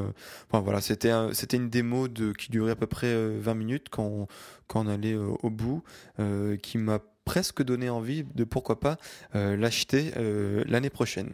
[0.48, 4.28] enfin voilà c'était c'était une démo de qui durait à peu près 20 minutes quand
[4.68, 5.84] quand on allait au bout
[6.62, 8.98] qui m'a presque donné envie de pourquoi pas
[9.36, 11.34] euh, l'acheter euh, l'année prochaine.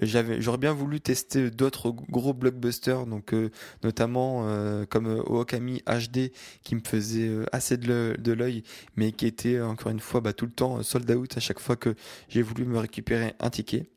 [0.00, 3.50] J'avais, j'aurais bien voulu tester d'autres gros blockbusters, donc euh,
[3.82, 4.46] notamment
[4.88, 6.30] comme Okami HD
[6.62, 8.62] qui me faisait assez de l'œil,
[8.94, 11.74] mais qui était encore une fois bah, tout le temps sold out à chaque fois
[11.74, 11.96] que
[12.28, 13.88] j'ai voulu me récupérer un ticket.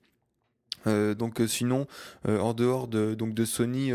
[0.87, 1.85] Euh, donc euh, sinon
[2.27, 3.91] euh, en dehors de donc de Sony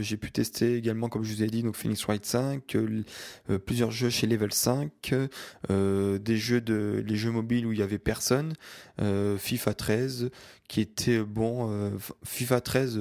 [0.00, 2.76] j'ai pu tester également comme je vous ai dit donc Phoenix Wright 5
[3.64, 4.90] plusieurs jeux chez Level 5
[5.68, 8.54] des jeux de les jeux mobiles où il y avait personne
[8.98, 10.30] FIFA 13
[10.66, 11.92] qui était bon
[12.24, 13.00] FIFA 13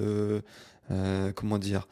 [1.36, 1.88] comment dire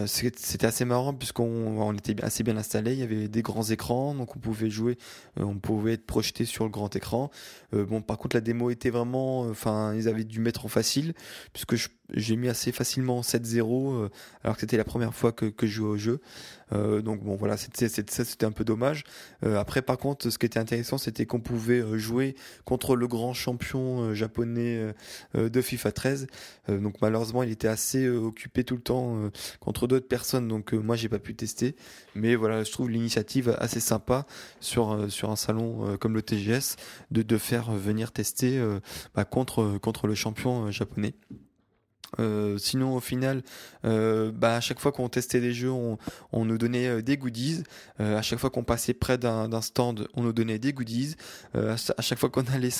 [0.00, 2.92] euh, c'était assez marrant puisqu'on on était assez bien installé.
[2.92, 4.98] Il y avait des grands écrans, donc on pouvait jouer,
[5.38, 7.30] euh, on pouvait être projeté sur le grand écran.
[7.74, 11.14] Euh, bon, par contre, la démo était vraiment, enfin, ils avaient dû mettre en facile
[11.52, 11.76] puisque
[12.12, 14.08] j'ai mis assez facilement 7-0
[14.42, 16.20] alors que c'était la première fois que, je jouais au jeu.
[16.72, 19.04] Donc bon voilà, c'était un peu dommage.
[19.42, 24.12] Après par contre, ce qui était intéressant, c'était qu'on pouvait jouer contre le grand champion
[24.12, 24.92] japonais
[25.34, 26.26] de FIFA 13.
[26.68, 29.19] donc malheureusement, il était assez occupé tout le temps
[29.60, 31.76] contre d'autres personnes, donc moi j'ai pas pu tester.
[32.14, 34.26] Mais voilà, je trouve l'initiative assez sympa
[34.60, 36.76] sur sur un salon comme le TGS
[37.10, 38.62] de de faire venir tester
[39.14, 41.14] bah, contre contre le champion japonais.
[42.18, 43.42] Euh, sinon, au final,
[43.84, 45.98] euh, bah, à chaque fois qu'on testait des jeux, on,
[46.32, 47.62] nous donnait euh, des goodies.
[48.00, 51.14] Euh, à chaque fois qu'on passait près d'un stand, on nous donnait des goodies.
[51.54, 52.70] Euh, à chaque fois qu'on allait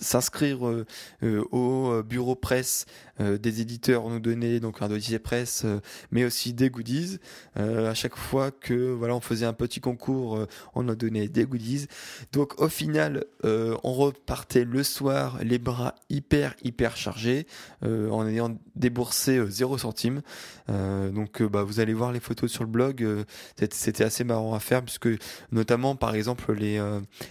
[0.00, 0.86] s'inscrire euh,
[1.22, 2.86] euh, au euh, bureau presse
[3.18, 5.64] des éditeurs nous donnait donc un dossier presse
[6.10, 7.16] mais aussi des goodies.
[7.54, 11.86] À chaque fois que voilà on faisait un petit concours on nous donnait des goodies.
[12.34, 17.46] Donc au final on repartait le soir les bras hyper hyper chargés
[17.80, 20.20] en ayant déboursé 0 centime.
[20.68, 23.24] Donc bah, vous allez voir les photos sur le blog
[23.56, 25.08] c'était assez marrant à faire puisque
[25.52, 26.78] notamment par exemple les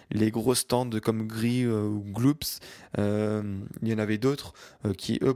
[0.09, 2.54] les gros stands comme Gris ou Gloops
[2.97, 4.53] euh, il y en avait d'autres
[4.85, 5.35] euh, qui eux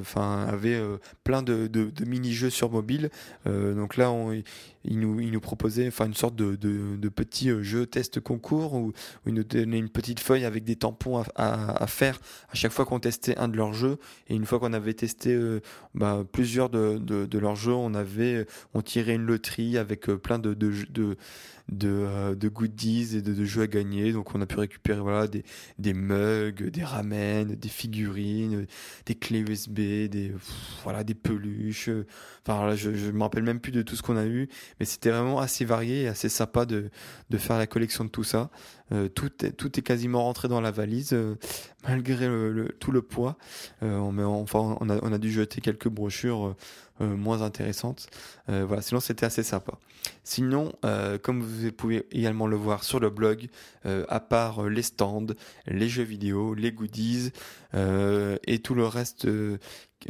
[0.00, 1.70] enfin avaient euh, plein de,
[2.06, 3.10] mini-jeux sur mobile.
[3.44, 4.12] donc là,
[4.84, 8.92] ils nous, ils nous proposaient une sorte de, petit jeu test concours où,
[9.26, 12.18] ils nous donnaient une petite feuille avec des tampons à, faire
[12.50, 13.98] à chaque fois qu'on testait un de leurs jeux.
[14.28, 15.38] Et une fois qu'on avait testé
[15.94, 21.16] bah, plusieurs de, leurs jeux, on avait on tirait une loterie avec plein de, de,
[21.84, 24.12] euh, goodies et de, de, jeux à gagner.
[24.12, 25.44] Donc on a pu récupérer voilà des,
[25.78, 28.66] des mugs, des ramen, des figurines,
[29.06, 29.74] des clés USB,
[30.08, 30.32] des
[30.82, 31.90] voilà des peluches.
[32.46, 34.48] Enfin je je me rappelle même plus de tout ce qu'on a eu,
[34.80, 36.90] mais c'était vraiment assez varié et assez sympa de
[37.30, 38.50] de faire la collection de tout ça.
[38.92, 41.34] Euh, tout est tout est quasiment rentré dans la valise euh,
[41.88, 43.36] malgré le, tout le poids.
[43.82, 46.54] Euh, on, met, enfin on a on a dû jeter quelques brochures
[47.02, 48.08] euh, moins intéressantes.
[48.48, 49.74] Euh, voilà, sinon c'était assez sympa.
[50.24, 53.48] Sinon, euh, comme vous pouvez également le voir sur le blog,
[53.84, 55.26] à part les stands,
[55.66, 57.30] les jeux vidéo, les goodies
[57.76, 59.26] et tout le reste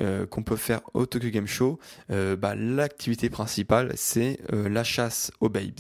[0.01, 1.79] euh, qu'on peut faire au Tokyo Game Show,
[2.11, 5.73] euh, bah, l'activité principale c'est euh, la chasse aux babes.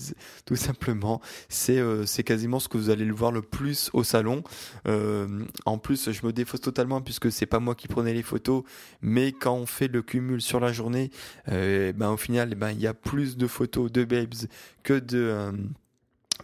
[0.46, 4.42] Tout simplement, c'est quasiment ce que vous allez le voir le plus au salon.
[4.86, 8.62] en plus, je me défausse totalement puisque c'est pas moi qui prenais les photos,
[9.02, 11.10] mais quand on fait le cumul sur la journée,
[11.48, 14.34] ben au final, ben il y a plus de photos de babes
[14.82, 15.52] que de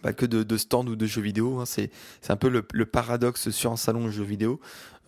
[0.02, 1.61] bah, que de, stands ou de jeux vidéo.
[1.61, 1.64] Hein.
[1.64, 4.61] C'est, c'est un peu le, le, paradoxe sur un salon de jeux vidéo.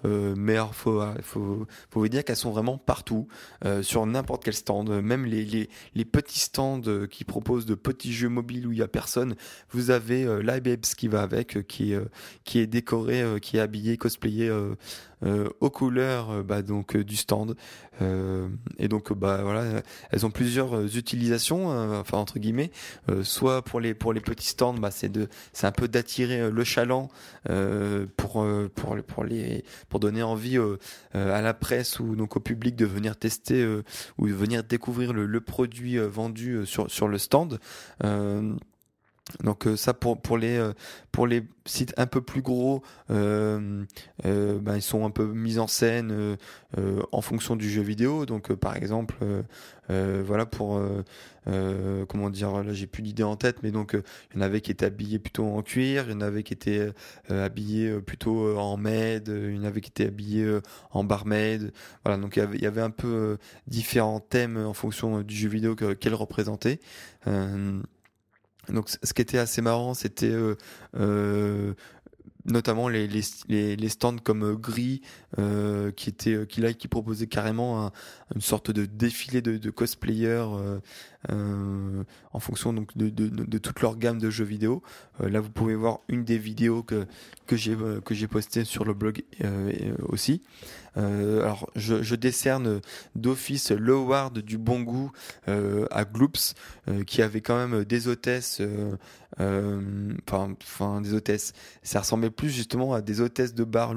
[0.05, 3.29] Mais il faut, faut, vous dire qu'elles sont vraiment partout,
[3.83, 5.69] sur n'importe quel stand, même les,
[6.05, 9.35] petits stands qui proposent de petits jeux mobiles où il y a personne.
[9.71, 11.95] Vous avez l'iBabes qui va avec, qui,
[12.45, 14.51] qui est décoré, qui est habillé, cosplayé
[15.25, 17.57] euh, aux couleurs euh, bah, donc euh, du stand.
[18.01, 21.69] et donc bah voilà, elles ont plusieurs utilisations,
[22.01, 22.73] enfin entre guillemets.
[23.23, 26.65] soit pour les pour les petits stands, bah, c'est de c'est un peu d'attirer le
[26.65, 27.09] chaland
[28.17, 30.59] pour pour pour les pour donner envie
[31.13, 33.65] à la presse ou donc au public de venir tester
[34.19, 37.61] ou de venir découvrir le, le produit vendu sur sur le stand.
[39.43, 40.75] Donc euh, ça pour pour les euh,
[41.11, 43.85] pour les sites un peu plus gros, euh,
[44.23, 46.37] ben, ils sont un peu mis en scène
[47.13, 48.27] en fonction du jeu vidéo.
[48.27, 49.15] Donc par exemple,
[49.89, 50.79] voilà pour
[52.09, 54.73] comment dire, là j'ai plus d'idée en tête, mais donc il y en avait qui
[54.73, 56.93] étaient habillés plutôt en cuir, il y en avait qui étaient
[57.31, 60.59] habillés plutôt en maid, il y en avait qui étaient habillés
[60.91, 61.73] en barmaid.
[62.05, 65.35] Voilà, donc il y avait, il y avait un peu différents thèmes en fonction du
[65.35, 66.81] jeu vidéo qu'elle représentait.
[68.69, 70.57] Donc ce qui était assez marrant, c'était euh,
[70.97, 71.75] euh,
[72.47, 73.09] notamment les,
[73.89, 75.03] stands comme euh, Gris
[75.97, 77.91] qui était qui proposait carrément
[78.35, 80.47] une sorte de défilé de, de cosplayers
[81.31, 84.83] euh, en fonction donc de, toute leur gamme de jeux vidéo.
[85.21, 87.07] là vous pouvez voir une des vidéos que
[87.47, 88.29] que j'ai que j'ai
[88.65, 89.23] sur le blog
[90.09, 90.43] aussi.
[90.97, 92.81] alors je, décerne
[93.15, 95.13] d'office l'award du bon goût
[95.47, 96.55] à Gloops
[97.07, 98.61] qui avait quand même des hôtesses
[99.39, 103.95] enfin des hôtesses ça ressemblait plus justement à des hôtesses de bar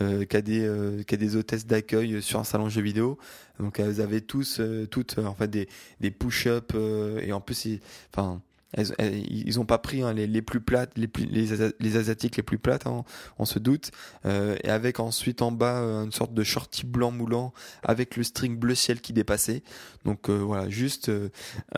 [0.00, 3.18] euh, qu'à des euh, qu'à des hôtesses d'accueil sur un salon jeux vidéo.
[3.58, 5.68] Donc elles avaient tous euh, toutes en fait des
[6.00, 6.74] des push-up
[7.20, 7.80] et en plus
[8.12, 8.40] enfin
[8.76, 13.04] ils ont pas pris hein, les, plus plates, les, asiatiques les plus plates, hein,
[13.38, 13.90] on se doute,
[14.26, 18.22] euh, et avec ensuite en bas euh, une sorte de shorty blanc moulant avec le
[18.24, 19.62] string bleu ciel qui dépassait.
[20.04, 21.10] Donc euh, voilà, juste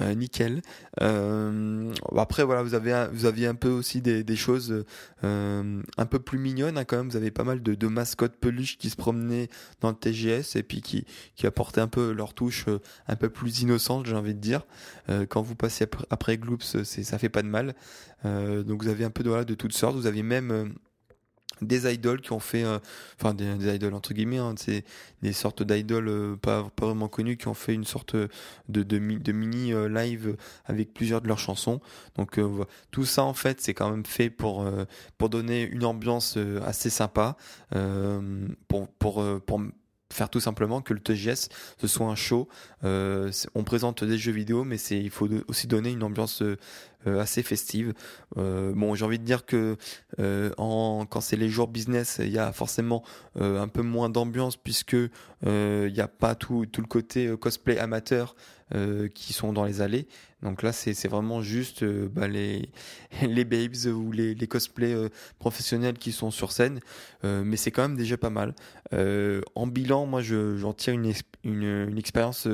[0.01, 0.63] nickel.
[0.99, 4.85] après voilà, vous avez vous aviez un peu aussi des, choses
[5.23, 7.09] un peu plus mignonnes hein, quand même.
[7.09, 9.49] Vous avez pas mal de, de, mascottes peluches qui se promenaient
[9.81, 11.05] dans le TGS et puis qui
[11.37, 12.67] qui apportaient un peu leur touche
[13.07, 14.67] un peu plus innocente, j'ai envie de dire.
[15.29, 17.75] quand vous passez après, après Gloops ça fait pas de mal.
[18.25, 19.97] Euh, donc vous avez un peu de, de toutes sortes.
[19.97, 20.65] Vous avez même euh,
[21.63, 22.79] des idoles qui ont fait, euh,
[23.19, 24.85] enfin des, idoles entre guillemets, hein, c'est
[25.23, 28.29] des sortes d'idoles pas, pas vraiment connues qui ont fait une sorte de,
[28.69, 31.81] de, de mini live avec plusieurs de leurs chansons.
[32.17, 32.41] Donc
[32.91, 34.67] tout ça en fait c'est quand même fait pour
[35.19, 37.37] pour donner une ambiance assez sympa,
[38.69, 39.61] pour pour pour
[40.13, 42.49] faire tout simplement que le TGS ce soit un show.
[42.85, 46.43] Euh, on présente des jeux vidéo, mais c'est il faut aussi donner une ambiance
[47.07, 47.95] euh, assez festive.
[48.37, 49.79] Euh, bon, j'ai envie de dire que
[50.19, 53.03] euh, en, quand c'est les jours business, il y a forcément
[53.39, 54.97] un peu moins d'ambiance puisque
[55.47, 58.35] il n'y a pas tout, tout le côté cosplay amateur
[59.15, 60.07] qui sont dans les allées.
[60.43, 62.71] Donc là, c'est vraiment juste bah, les,
[63.23, 64.97] les babes ou les, les cosplays
[65.39, 66.81] professionnels qui sont sur scène.
[67.23, 68.55] mais c'est quand même déjà pas mal.
[68.93, 71.13] en bilan, moi, j'en tire une,
[71.45, 72.49] une, une expérience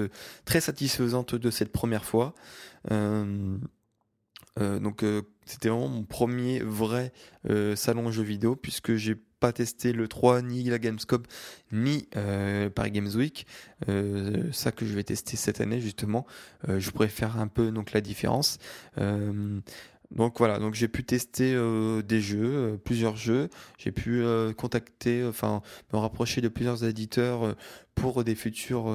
[0.44, 2.35] très satisfaisante de cette première fois.
[2.90, 3.57] Euh,
[4.60, 7.12] euh, donc euh, c'était vraiment mon premier vrai
[7.48, 11.22] euh, salon jeux vidéo puisque j'ai pas testé le 3 ni la Gamescom
[11.70, 13.46] ni euh, Paris Games Week.
[13.88, 16.26] Euh, ça que je vais tester cette année justement.
[16.66, 18.58] Je pourrais faire un peu donc la différence
[20.12, 23.48] donc voilà, donc j'ai pu tester euh, des jeux, euh, plusieurs jeux.
[23.76, 27.54] J'ai pu euh, contacter, enfin me rapprocher de plusieurs éditeurs
[27.94, 28.94] pour des futurs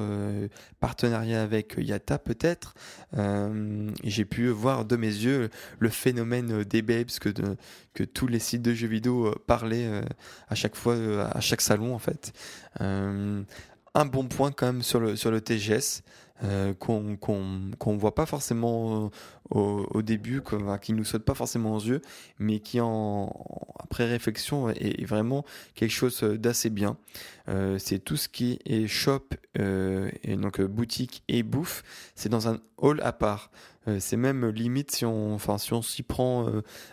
[0.78, 2.74] partenariats avec Yata peut-être.
[4.04, 7.30] j'ai pu voir de mes yeux le phénomène des babes que,
[7.94, 9.90] que tous les sites de jeux vidéo parlaient
[10.48, 10.94] à chaque fois,
[11.34, 12.32] à chaque salon en fait.
[12.78, 16.04] un bon point quand même sur le, sur le TGS.
[16.44, 19.10] Euh, qu'on voit pas forcément
[19.50, 20.42] au, au, début,
[20.80, 22.02] qui nous saute pas forcément aux yeux,
[22.38, 23.32] mais qui en
[23.78, 26.96] après réflexion est, vraiment quelque chose d'assez bien.
[27.48, 29.28] Euh, c'est tout ce qui est shop
[29.58, 31.84] euh, et donc boutique et bouffe,
[32.16, 33.50] c'est dans un hall à part.
[34.00, 36.50] c'est même limite si on, enfin si on s'y prend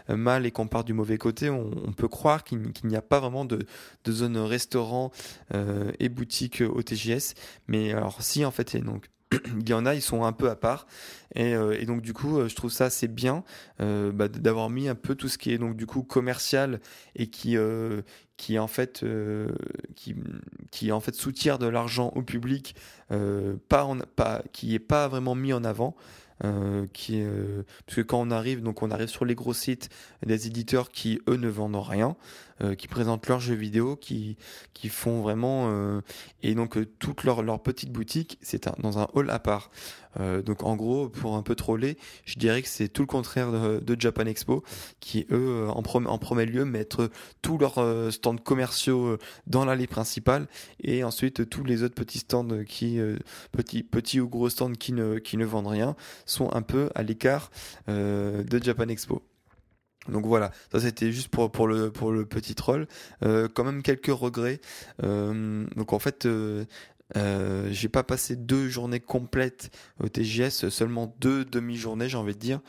[0.08, 3.20] mal et qu'on part du mauvais côté, on, on peut croire qu'il n'y a pas
[3.20, 3.66] vraiment de,
[4.04, 5.12] de zone restaurant
[6.00, 7.34] et boutique au TGS.
[7.68, 10.50] Mais alors si en fait, c'est donc il y en a, ils sont un peu
[10.50, 10.88] à part.
[11.36, 13.44] Et, euh, donc du coup, euh, je trouve ça assez bien
[13.82, 16.80] euh, bah, d'avoir mis un peu tout ce qui est donc du coup commercial
[17.16, 17.58] et qui
[18.38, 19.06] qui en fait
[19.96, 20.16] qui
[20.72, 22.76] qui en fait soutire de l'argent au public,
[23.10, 25.96] pas en, pas qui est pas vraiment mis en avant.
[26.94, 27.24] qui
[27.86, 29.90] parce que quand on arrive donc on arrive sur les gros sites
[30.26, 32.16] des éditeurs qui eux ne vendent rien
[32.78, 34.38] qui présentent leurs jeux vidéo, qui,
[34.74, 36.02] qui font vraiment...
[36.44, 39.72] et donc toute leur, leur petite boutique, c'est dans un hall à part.
[40.18, 43.96] donc en gros, pour un peu troller, je dirais que c'est tout le contraire de,
[44.00, 44.64] Japan Expo,
[45.00, 46.98] qui eux, en, en premier lieu, mettent
[47.42, 50.48] tous leurs stands commerciaux dans l'allée principale
[50.82, 53.00] et ensuite tous les autres petits stands qui,
[53.52, 55.96] petits, petits ou gros stands qui ne, qui ne vendent rien,
[56.26, 57.52] sont un peu à l'écart
[57.88, 59.29] de Japan Expo.
[60.08, 62.88] Donc voilà, ça c'était juste pour, pour, le, pour le petit troll.
[63.24, 64.62] Euh, quand même quelques regrets.
[65.04, 66.66] Euh, donc en fait, euh,
[67.72, 69.72] j'ai pas passé deux journées complètes
[70.02, 72.62] au TGS, seulement deux demi-journées, j'ai envie de dire,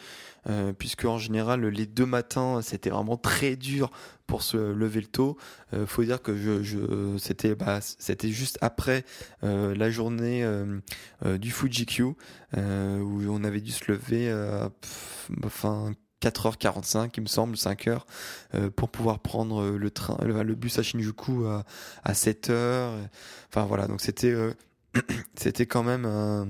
[0.78, 3.90] puisque en général les deux matins c'était vraiment très dur
[4.26, 5.36] pour se lever le tôt.
[5.84, 9.04] faut dire que je, c'était bah, c'était juste après
[9.42, 10.42] la journée
[11.22, 12.16] du Fuji Q où
[12.56, 14.34] on avait dû se lever,
[15.44, 18.00] enfin 4h45, il me semble, 5h,
[18.54, 21.64] euh, pour pouvoir prendre euh, le train, le, bus à Shinjuku à,
[22.04, 22.90] à 7h.
[23.48, 24.52] Enfin voilà, donc c'était euh,
[25.34, 26.48] c'était quand même un,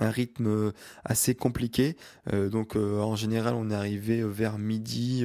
[0.00, 0.72] un, rythme
[1.04, 1.96] assez compliqué.
[2.30, 5.24] donc en général, on est arrivé vers midi,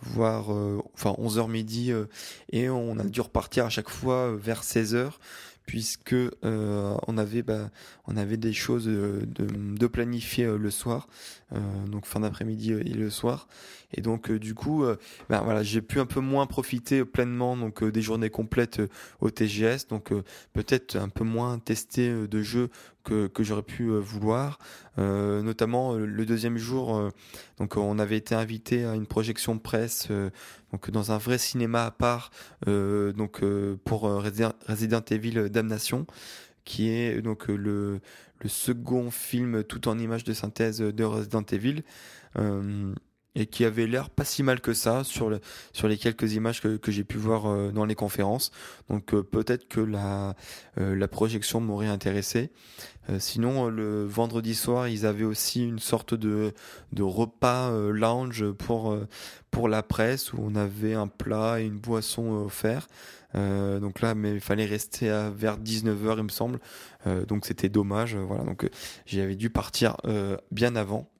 [0.00, 0.50] voire
[0.94, 1.92] enfin 11h midi,
[2.50, 5.10] et on a dû repartir à chaque fois vers 16h
[5.70, 7.70] puisque euh, on avait bah,
[8.08, 11.06] on avait des choses de, de, planifier euh, le soir,
[11.52, 13.46] euh, donc fin d'après-midi et le soir,
[13.92, 14.84] et donc du coup,
[15.28, 18.80] bah, voilà, j'ai pu un peu moins profiter pleinement donc des journées complètes
[19.20, 20.12] au TGS, donc
[20.52, 22.70] peut-être un peu moins tester de jeux
[23.02, 24.58] que, que j'aurais pu vouloir,
[24.96, 27.10] notamment le deuxième jour,
[27.58, 30.08] donc on avait été invité à une projection presse
[30.72, 32.30] donc dans un vrai cinéma à part,
[32.68, 36.06] euh, donc euh, pour euh, Resident Evil Damnation,
[36.64, 38.00] qui est donc le,
[38.40, 41.82] le second film tout en images de synthèse de Resident Evil
[43.34, 45.40] et qui avait l'air pas si mal que ça sur, le,
[45.72, 48.50] sur les quelques images que, que j'ai pu voir euh, dans les conférences.
[48.88, 50.34] Donc euh, peut-être que la,
[50.78, 52.50] euh, la projection m'aurait intéressé.
[53.18, 56.52] sinon, le vendredi soir, ils avaient aussi une sorte de,
[56.92, 58.96] de repas lounge pour,
[59.50, 62.86] pour la presse où on avait un plat et une boisson offert.
[63.34, 66.60] donc là, mais il fallait rester à vers 19h, il me semble.
[67.26, 68.14] donc c'était dommage.
[68.14, 68.68] voilà, donc
[69.06, 69.96] j'avais dû partir
[70.52, 71.10] bien avant.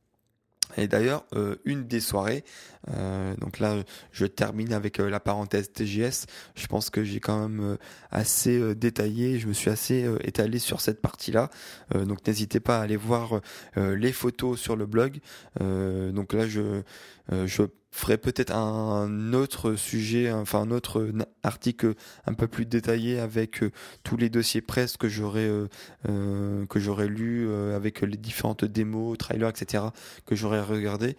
[0.76, 2.44] Et d'ailleurs, euh, une des soirées,
[2.88, 6.26] euh, donc là, je termine avec euh, la parenthèse TGS.
[6.54, 7.76] Je pense que j'ai quand même
[8.10, 11.50] assez détaillé, je me suis assez étalé sur cette partie-là.
[11.94, 13.40] donc n'hésitez pas à aller voir
[13.76, 15.20] les photos sur le blog.
[15.58, 16.82] donc là, je,
[17.30, 17.62] je
[17.92, 21.10] ferai peut-être un autre sujet, enfin un autre
[21.42, 21.94] article
[22.26, 23.72] un peu plus détaillé avec euh,
[24.04, 25.66] tous les dossiers presse que j'aurais euh,
[26.08, 29.84] euh, que j'aurais lu avec les différentes démos, trailers, etc.
[30.26, 31.16] que j'aurais regardé,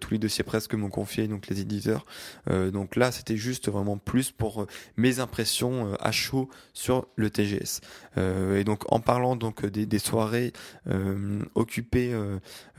[0.00, 0.90] tous les dossiers presse que m'ont
[1.28, 2.04] donc les éditeurs.
[2.48, 7.80] donc là, c'était juste vraiment plus pour mes impressions à chaud sur le TGS.
[8.16, 10.52] et donc en parlant donc des, soirées
[11.54, 12.14] occupées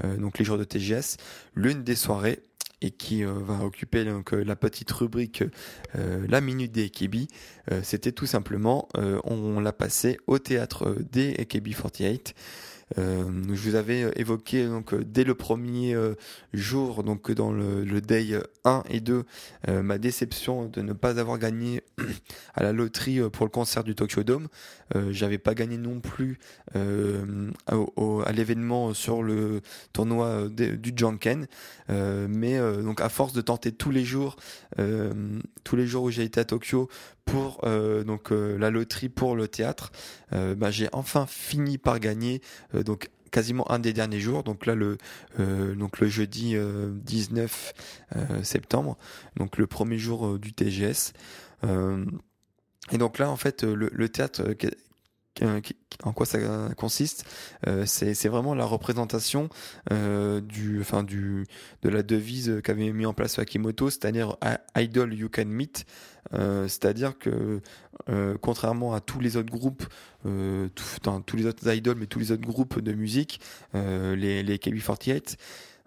[0.04, 1.18] donc les jours de TGS,
[1.56, 2.40] l'une des soirées
[2.82, 5.44] et qui euh, va occuper donc euh, la petite rubrique
[5.96, 7.28] euh, la minute des Ekebi,
[7.84, 8.90] c'était tout simplement
[9.24, 12.34] on l'a passé au théâtre des Ekebi 48 euh,
[12.98, 15.96] je vous avais euh, évoqué donc euh, dès le premier
[16.54, 19.24] jour, donc dans le, day 1 et 2,
[19.82, 21.84] ma déception de ne pas avoir gagné
[22.54, 24.48] à la loterie pour le concert du Tokyo Dome.
[25.10, 26.40] J'avais pas gagné non plus
[26.76, 29.62] à l'événement sur le
[29.94, 31.48] tournoi du Janken,
[31.90, 34.36] mais donc à force de tenter tous les jours,
[34.78, 36.90] tous les jours où j'ai été à Tokyo
[37.26, 37.62] pour
[38.06, 39.92] donc la loterie pour le théâtre,
[40.32, 42.42] bah, j'ai enfin fini par gagner
[42.76, 44.98] euh, donc quasiment un des derniers jours, donc là le
[45.40, 47.74] euh, donc le jeudi 19
[48.16, 48.98] euh, septembre,
[49.38, 51.14] donc le premier jour du TGS.
[51.64, 54.54] et donc là en fait le, le théâtre
[56.04, 56.40] en quoi ça
[56.76, 57.26] consiste
[57.86, 59.50] C'est vraiment la représentation
[59.90, 61.46] du, enfin du,
[61.84, 64.36] de la devise qu'avait mis en place Akimoto, c'est-à-dire
[64.76, 65.86] Idol You Can Meet.
[66.32, 67.62] c'est-à-dire que
[68.42, 69.86] contrairement à tous les autres groupes
[70.26, 70.70] euh,
[71.26, 73.40] tous les autres idoles, mais tous les autres groupes de musique,
[73.76, 75.38] euh, les, les KB48,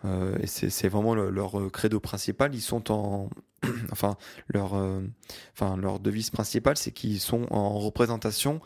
[0.04, 2.54] euh, et c'est vraiment leur credo principal.
[2.54, 3.30] Ils sont en,
[3.92, 4.16] enfin
[4.48, 4.74] leur,
[5.52, 8.60] enfin leur devise principale, c'est qu'ils sont en représentation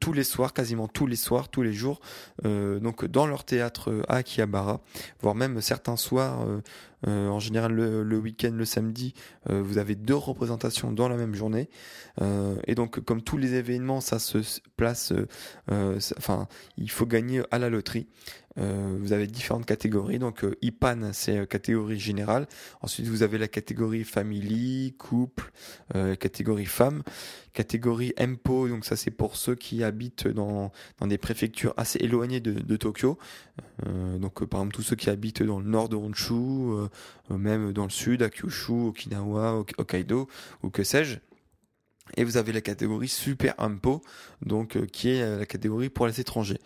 [0.00, 2.00] tous les soirs, quasiment tous les soirs, tous les jours,
[2.44, 4.80] donc dans leur théâtre à Akihabara,
[5.20, 6.46] voire même certains soirs
[7.06, 9.14] euh, en général, le, week-end, le samedi,
[9.50, 11.68] euh, vous avez deux représentations dans la même journée.
[12.20, 14.38] Euh, et donc, comme tous les événements, ça se
[14.76, 15.12] place.
[15.68, 18.08] Enfin, il faut gagner à la loterie.
[18.58, 20.18] Vous avez différentes catégories.
[20.18, 22.46] Donc, IPAN, c'est catégorie générale.
[22.82, 25.52] Ensuite, vous avez la catégorie family, couple,
[26.18, 27.02] catégorie femme,
[27.52, 32.40] catégorie Empo, donc ça c'est pour ceux qui habitent dans, dans des préfectures assez éloignées
[32.40, 33.18] de, de Tokyo.
[33.84, 36.88] donc par exemple tous ceux qui habitent dans le nord de Honshu,
[37.30, 40.28] même dans le sud, à Kyushu, Okinawa, Hokkaido
[40.62, 41.18] ou que sais-je.
[42.16, 44.02] Et vous avez la catégorie Super Impo,
[44.44, 46.58] donc euh, qui est euh, la catégorie pour les étrangers.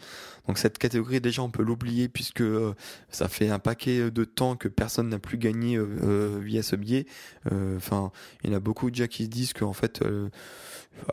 [0.46, 2.74] Donc cette catégorie déjà on peut l'oublier puisque euh,
[3.10, 5.78] ça fait un paquet de temps que personne n'a plus gagné
[6.40, 7.06] via ce biais.
[7.76, 8.10] Enfin,
[8.42, 10.02] il y en a beaucoup déjà qui se disent qu'en fait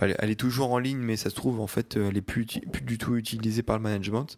[0.01, 2.83] elle, est toujours en ligne, mais ça se trouve en fait elle est plus, plus
[2.83, 4.37] du tout utilisée par le management.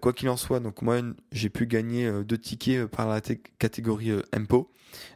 [0.00, 1.00] quoi qu'il en soit, donc moi
[1.32, 3.20] j'ai pu gagner deux tickets par la
[3.58, 4.70] catégorie Impo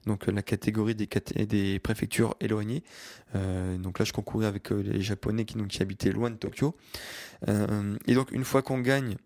[0.07, 2.83] donc la catégorie des, préfectures éloignées.
[3.35, 6.75] Euh, donc là, je concourais avec euh, les Japonais qui, qui habitaient loin de Tokyo.
[7.49, 9.17] Euh, et donc une fois qu'on gagne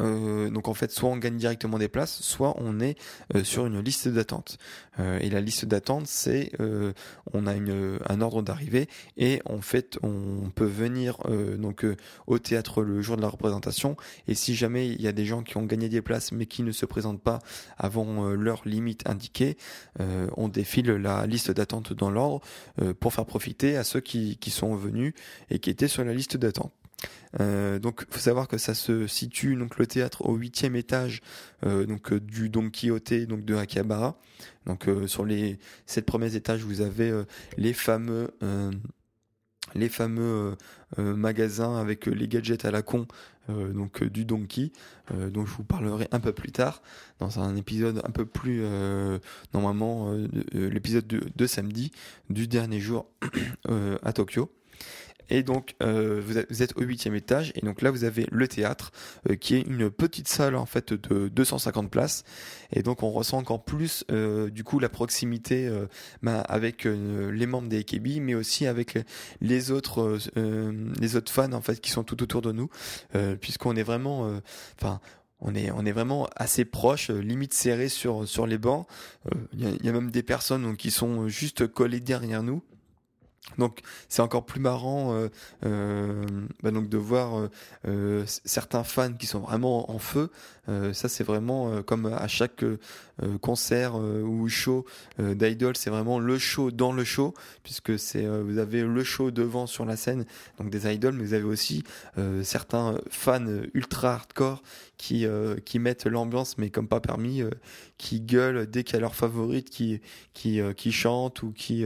[0.00, 2.96] euh, donc en fait, soit on gagne directement des places, soit on est
[3.34, 4.58] euh, sur une liste d'attente.
[5.00, 6.52] Euh, et la liste d'attente, c'est
[7.32, 11.18] on a une, un ordre d'arrivée et en fait on peut venir
[11.58, 11.84] donc
[12.26, 13.96] au théâtre le jour de la représentation.
[14.28, 16.62] Et si jamais il y a des gens qui ont gagné des places mais qui
[16.62, 17.40] ne se présentent pas
[17.78, 19.56] avant leur limite indiquée,
[19.98, 22.40] on défile la liste d'attente dans l'ordre
[23.00, 25.14] pour faire profiter à ceux qui, qui sont venus
[25.50, 26.72] et qui étaient sur la liste d'attente.
[27.40, 31.22] Euh, donc, faut savoir que ça se situe donc le théâtre au huitième étage
[31.64, 34.18] euh, donc euh, du Don Quixote donc de Akihabara.
[34.66, 37.12] Donc euh, sur les sept premiers étages, vous avez
[37.56, 38.28] les fameux
[40.98, 43.06] magasins avec les gadgets à la con
[43.48, 44.70] donc du Donkey
[45.10, 46.80] dont je vous parlerai un peu plus tard
[47.18, 48.62] dans un épisode un peu plus
[49.52, 50.14] normalement
[50.52, 51.90] l'épisode de, de, samedi
[52.30, 53.10] du dernier jour
[54.02, 54.50] à Tokyo.
[55.30, 58.90] Et donc, euh, vous, êtes au huitième étage, et donc là, vous avez le théâtre,
[59.30, 62.24] euh, qui est une petite salle en fait de 250 places.
[62.72, 65.70] Et donc, on ressent encore plus, euh, du coup, la proximité
[66.22, 68.98] bah, avec les membres des AKB, mais aussi avec
[69.40, 72.68] les autres, les autres fans en fait qui sont tout autour de nous,
[73.40, 74.40] puisqu'on est vraiment,
[74.80, 75.00] enfin
[75.40, 78.86] on est on est vraiment assez proche, limite serré sur sur les bancs.
[79.52, 82.62] Il y, a, même des personnes qui sont juste collées derrière nous.
[83.58, 85.28] Donc c'est encore plus marrant euh,
[85.66, 86.24] euh,
[86.62, 87.48] bah de voir
[87.86, 90.30] euh, certains fans qui sont vraiment en feu.
[90.92, 92.64] ça c'est vraiment comme à chaque
[93.40, 94.86] concert ou show
[95.18, 99.84] d'idol, c'est vraiment le show dans le show puisque vous avez le show devant sur
[99.84, 100.24] la scène
[100.58, 101.82] donc des idoles, mais vous avez aussi
[102.42, 104.62] certains fans ultra hardcore
[104.96, 105.26] qui
[105.64, 107.42] qui mettent l'ambiance mais comme pas permis,
[107.98, 110.00] qui gueulent dès qu'il y a leur favorite qui
[110.32, 111.84] qui qui chante ou qui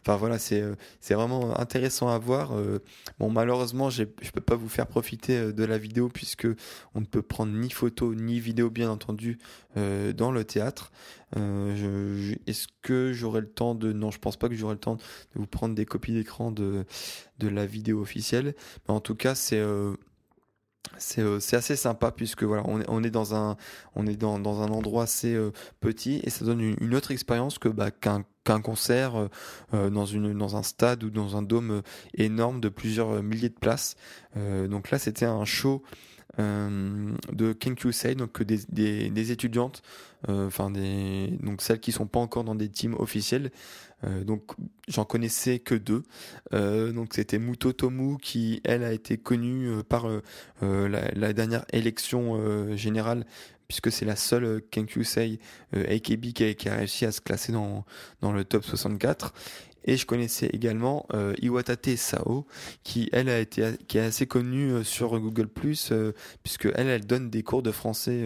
[0.00, 0.62] enfin voilà c'est
[1.00, 2.52] c'est vraiment intéressant à voir.
[2.52, 2.78] Euh,
[3.18, 6.46] bon, malheureusement, je peux pas vous faire profiter euh, de la vidéo puisque
[6.94, 9.38] on ne peut prendre ni photo ni vidéo, bien entendu,
[9.76, 10.92] euh, dans le théâtre.
[11.34, 15.02] Est-ce que j'aurai le temps de Non, je pense pas que j'aurai le temps de
[15.34, 16.84] vous prendre des copies d'écran de
[17.38, 18.54] de la vidéo officielle.
[18.86, 19.94] Mais en tout cas, c'est euh,
[20.98, 23.56] c'est assez sympa puisque voilà on est, on est dans un
[23.94, 27.58] on est dans, dans un endroit assez euh, petit et ça donne une, autre expérience
[27.58, 29.28] que bah, qu'un qu'un concert
[29.72, 31.82] euh, dans une dans un stade ou dans un dôme
[32.14, 33.96] énorme de plusieurs milliers de places.
[34.36, 35.82] Donc là c'était un show
[36.38, 39.82] de Kenkyusei donc des, des, des étudiantes
[40.26, 43.52] enfin des donc celles qui sont pas encore dans des teams officiels
[44.04, 44.52] euh, donc
[44.88, 46.02] j'en connaissais que deux.
[46.52, 50.06] Euh, donc c'était Muto Tomu qui elle a été connue euh, par
[50.60, 53.24] la, dernière élection générale
[53.68, 55.38] puisque c'est la seule Kenkyusei
[55.72, 57.84] AKB qui a, qui a, réussi à se classer dans,
[58.20, 59.32] dans le top 64
[59.84, 62.46] et je connaissais également euh, Iwatate Sao,
[62.82, 65.48] qui elle a été qui est assez connue sur Google
[65.90, 66.12] euh,
[66.42, 68.24] puisque elle elle donne des cours de français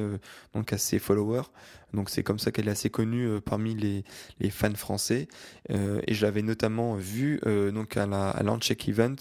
[0.55, 1.51] donc à ses followers.
[1.97, 4.05] Donc c'est comme ça qu'elle est assez connue euh, parmi les,
[4.39, 5.29] les fans français.
[5.71, 9.17] Euh, et je l'avais notamment vue euh, donc à la à Event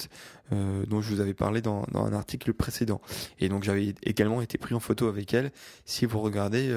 [0.52, 3.02] dont je vous avais parlé dans, dans un article précédent.
[3.40, 5.52] Et donc j'avais également été pris en photo avec elle
[5.86, 6.72] si vous regardez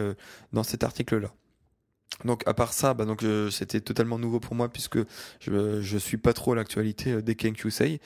[0.55, 1.35] dans cet article-là.
[2.25, 4.99] Donc à part ça, bah donc c'était totalement nouveau pour moi puisque
[5.41, 8.01] je je suis pas trop l'actualité euh, des Kenkyusei.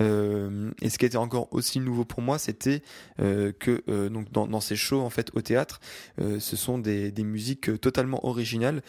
[0.00, 2.82] Euh, et ce qui était encore aussi nouveau pour moi, c'était
[3.20, 5.80] euh, que euh, donc dans, dans ces shows en fait au théâtre,
[6.20, 8.82] euh, ce sont des, des musiques totalement originales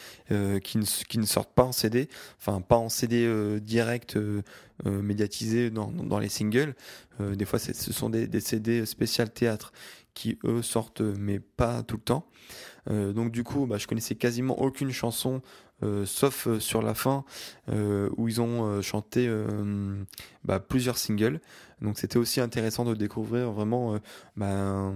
[0.63, 2.07] qui ne qui ne sortent pas en CD,
[2.37, 4.17] enfin pas en CD direct
[4.85, 6.75] médiatisé dans dans les singles.
[7.19, 9.73] des fois, ce sont des, des CD spécial théâtre
[10.13, 12.27] qui eux sortent mais pas tout le temps.
[12.89, 15.41] Euh, donc du coup, bah, je connaissais quasiment aucune chanson
[16.03, 17.23] sauf sur la fin
[17.69, 19.33] où ils ont chanté
[20.43, 21.39] bah, plusieurs singles.
[21.81, 23.97] Donc c'était aussi intéressant de découvrir vraiment
[24.35, 24.93] bah,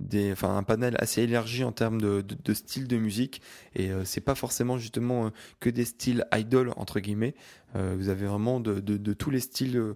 [0.00, 3.42] des, un panel assez élargi en termes de, de, style de musique.
[3.76, 5.30] Et c'est pas forcément justement
[5.60, 7.36] que des styles idol entre guillemets.
[7.74, 9.94] vous avez vraiment de, de tous les styles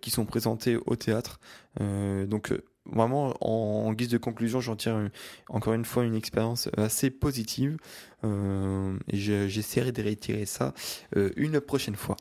[0.00, 1.40] qui sont présentés au théâtre.
[1.80, 2.52] donc
[2.92, 5.10] vraiment, en, guise de conclusion, j'en tire
[5.48, 7.76] encore une fois une expérience assez positive.
[8.22, 10.74] Euh, et j'essaierai de réitérer ça
[11.16, 12.16] euh, une prochaine fois.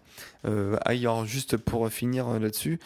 [0.46, 2.80] Euh, ailleurs, juste pour finir là-dessus,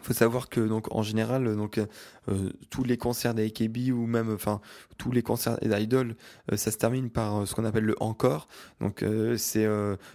[0.00, 4.60] faut savoir que donc en général donc euh, tous les concerts d'AKB ou même enfin
[4.96, 6.16] tous les concerts d'Idol
[6.50, 8.48] euh, ça se termine par euh, ce qu'on appelle le encore
[8.80, 9.04] donc
[9.36, 9.68] c'est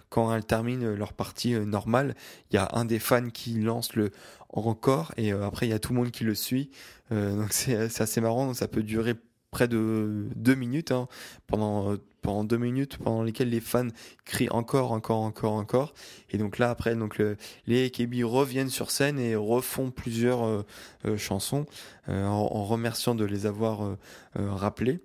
[0.08, 2.14] quand elles terminent leur partie normale
[2.50, 4.10] il y a un des fans qui lance le
[4.50, 6.70] encore et après il y a tout le monde qui le suit.
[7.10, 8.46] Donc c'est assez marrant.
[8.46, 9.14] Donc ça peut durer
[9.50, 11.08] près de deux minutes hein,
[11.46, 13.88] pendant pendant deux minutes pendant lesquelles les fans
[14.24, 15.94] crient encore encore encore encore.
[16.30, 17.22] Et donc là après donc
[17.66, 20.62] les AKB reviennent sur scène et refont plusieurs euh,
[21.06, 21.64] euh, chansons
[22.08, 23.96] euh, en, remerciant de les avoir
[24.34, 25.00] rappelés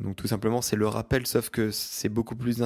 [0.00, 2.62] donc tout simplement c'est le rappel sauf que c'est beaucoup plus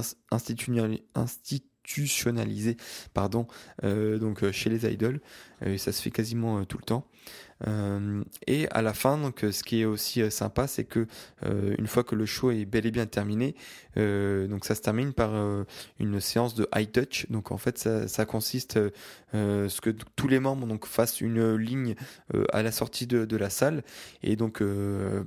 [1.11, 2.77] institutionnalisé
[3.15, 3.47] pardon
[3.83, 5.21] donc chez les idols
[5.65, 7.07] et ça se fait quasiment tout le temps
[7.67, 11.07] euh, et à la fin, donc, ce qui est aussi euh, sympa, c'est que
[11.45, 13.55] euh, une fois que le show est bel et bien terminé,
[13.97, 15.33] donc ça se termine par
[15.99, 17.31] une séance de high touch.
[17.31, 18.79] Donc en fait, ça, consiste
[19.33, 21.95] ce que tous les membres donc fassent une ligne
[22.53, 23.85] à la sortie de, de, la salle
[24.23, 24.63] et donc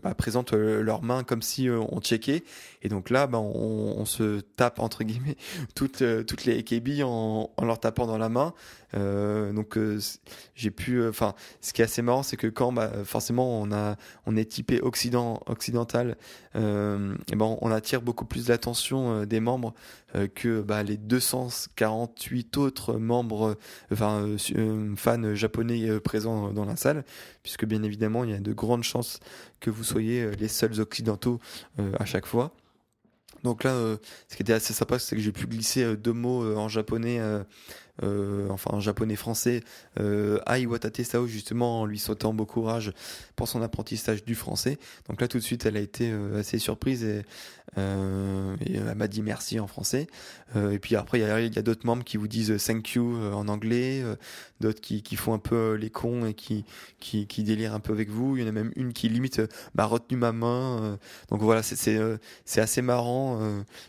[0.03, 2.43] bah, présentent leurs mains comme si on checkait.
[2.84, 5.38] Et donc là, bah, on, on, se tape entre guillemets
[5.73, 8.53] toutes toutes les AKB en, en leur tapant dans la main.
[8.93, 9.77] Donc
[10.55, 13.95] j'ai pu, enfin, ce qui est assez marrant c'est que quand bah, forcément on a
[14.25, 16.17] on est typé occident occidental,
[16.55, 19.73] euh, ben on attire beaucoup plus l'attention euh, des membres
[20.15, 23.57] euh, que bah, les 248 autres membres,
[23.91, 24.25] enfin
[24.95, 27.03] fans japonais présents dans la salle,
[27.43, 29.19] puisque bien évidemment il y a de grandes chances
[29.59, 31.39] que vous soyez les seuls occidentaux
[31.77, 32.53] à chaque fois.
[33.43, 33.71] Donc là,
[34.27, 37.43] ce qui était assez sympa, c'est que j'ai pu glisser deux mots en japonais euh,
[38.01, 39.61] enfin un japonais français,
[39.99, 42.93] euh, Ai Watate Sao, justement, en lui sautant beau courage
[43.35, 44.77] pour son apprentissage du français.
[45.07, 47.23] Donc là, tout de suite, elle a été euh, assez surprise et,
[47.77, 50.07] euh, elle m'a dit merci en français.
[50.55, 53.47] Euh, et puis après, il y a, d'autres membres qui vous disent thank you en
[53.47, 54.03] anglais,
[54.59, 56.65] d'autres qui, font un peu les cons et qui,
[56.99, 58.35] qui, délirent un peu avec vous.
[58.35, 59.41] Il y en a même une qui limite
[59.75, 60.97] m'a retenu ma main.
[61.29, 61.99] donc voilà, c'est
[62.57, 63.39] assez marrant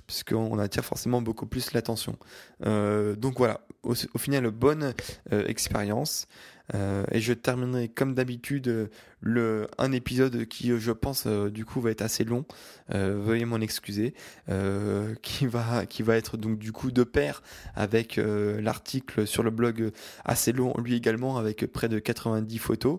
[0.06, 2.16] puisqu'on attire forcément beaucoup plus l'attention.
[2.62, 4.94] donc voilà, au, final bonne
[5.32, 6.26] euh, expérience.
[6.72, 11.80] Euh, et je terminerai comme d'habitude le un épisode qui je pense euh, du coup
[11.80, 12.44] va être assez long.
[12.88, 14.14] veuillez m'en excuser.
[15.22, 17.42] qui va qui va être donc du coup de pair
[17.74, 19.90] avec l'article sur le blog
[20.24, 22.98] assez long lui également avec près de 90 photos.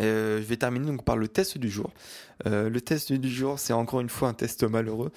[0.00, 1.92] Euh, je vais terminer donc par le test du jour.
[2.46, 5.10] Euh, le test du jour, c'est encore une fois un test malheureux,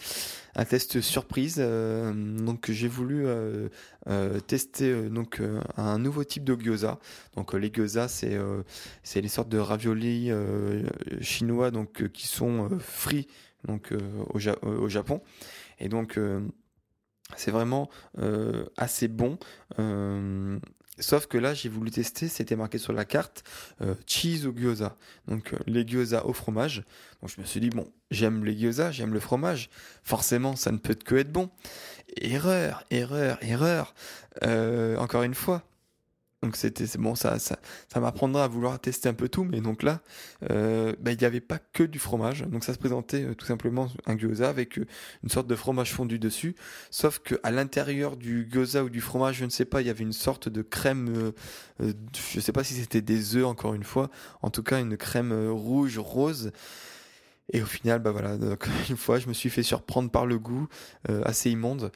[0.56, 1.58] un test surprise.
[1.60, 3.26] Euh, donc j'ai voulu
[4.48, 5.42] tester donc
[5.78, 7.00] un nouveau type de gyoza.
[7.36, 8.38] Donc les gyoza, c'est
[9.04, 10.32] c'est les sortes de raviolis
[11.22, 13.28] chinois donc qui sont frits
[13.68, 13.94] donc
[14.34, 15.22] au, au, Japon.
[15.80, 16.20] Et donc
[17.36, 17.90] c'est vraiment
[18.78, 19.38] assez bon.
[21.00, 23.44] Sauf que là, j'ai voulu tester, c'était marqué sur la carte
[23.82, 24.98] euh, cheese ou gyoza.
[25.28, 26.84] Donc euh, les gyoza au fromage.
[27.22, 29.70] Donc je me suis dit bon, j'aime les gyoza, j'aime le fromage.
[30.04, 31.50] Forcément, ça ne peut que être bon.
[32.18, 33.94] Erreur, erreur, erreur.
[34.44, 35.64] Euh, encore une fois,
[36.42, 37.60] donc c'était bon, ça, ça,
[37.92, 40.00] ça m'apprendra à vouloir tester un peu tout, mais donc là,
[40.50, 43.46] euh, bah, il n'y avait pas que du fromage, donc ça se présentait euh, tout
[43.46, 44.86] simplement un gyoza avec euh,
[45.24, 46.56] une sorte de fromage fondu dessus,
[46.92, 49.90] sauf que à l'intérieur du gyoza ou du fromage, je ne sais pas, il y
[49.90, 51.34] avait une sorte de crème,
[51.80, 54.10] je ne sais pas si c'était des œufs encore une fois,
[54.42, 56.52] en tout cas une crème rouge rose.
[57.52, 58.38] Et au final, bah voilà,
[58.90, 60.68] une fois, je me suis fait surprendre par le goût
[61.26, 61.92] assez immonde.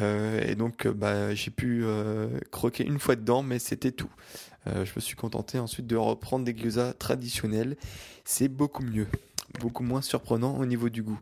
[0.00, 4.10] Euh, et donc, euh, bah, j'ai pu euh, croquer une fois dedans, mais c'était tout.
[4.66, 7.76] je me suis contenté ensuite de reprendre des gyoza traditionnels.
[8.24, 9.06] C'est beaucoup mieux
[9.60, 11.18] beaucoup moins surprenant au niveau du goût.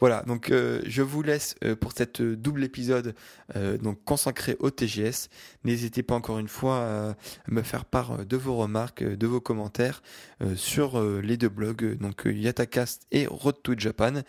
[0.00, 3.14] Voilà, donc je vous laisse pour cette double épisode
[4.04, 5.28] consacré au TGS.
[5.64, 7.16] N'hésitez pas encore une fois à
[7.48, 10.02] me faire part de vos remarques, de vos commentaires
[10.56, 14.22] sur les deux blogs, donc Yatacast et Road to Japan.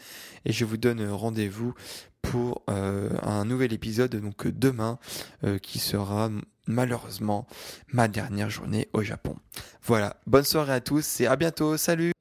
[0.46, 1.74] Et je vous donne rendez-vous
[2.22, 5.00] pour euh, un nouvel épisode donc demain
[5.44, 6.30] euh, qui sera
[6.68, 7.48] malheureusement
[7.92, 9.36] ma dernière journée au Japon.
[9.84, 12.12] Voilà, bonne soirée à tous et à bientôt, salut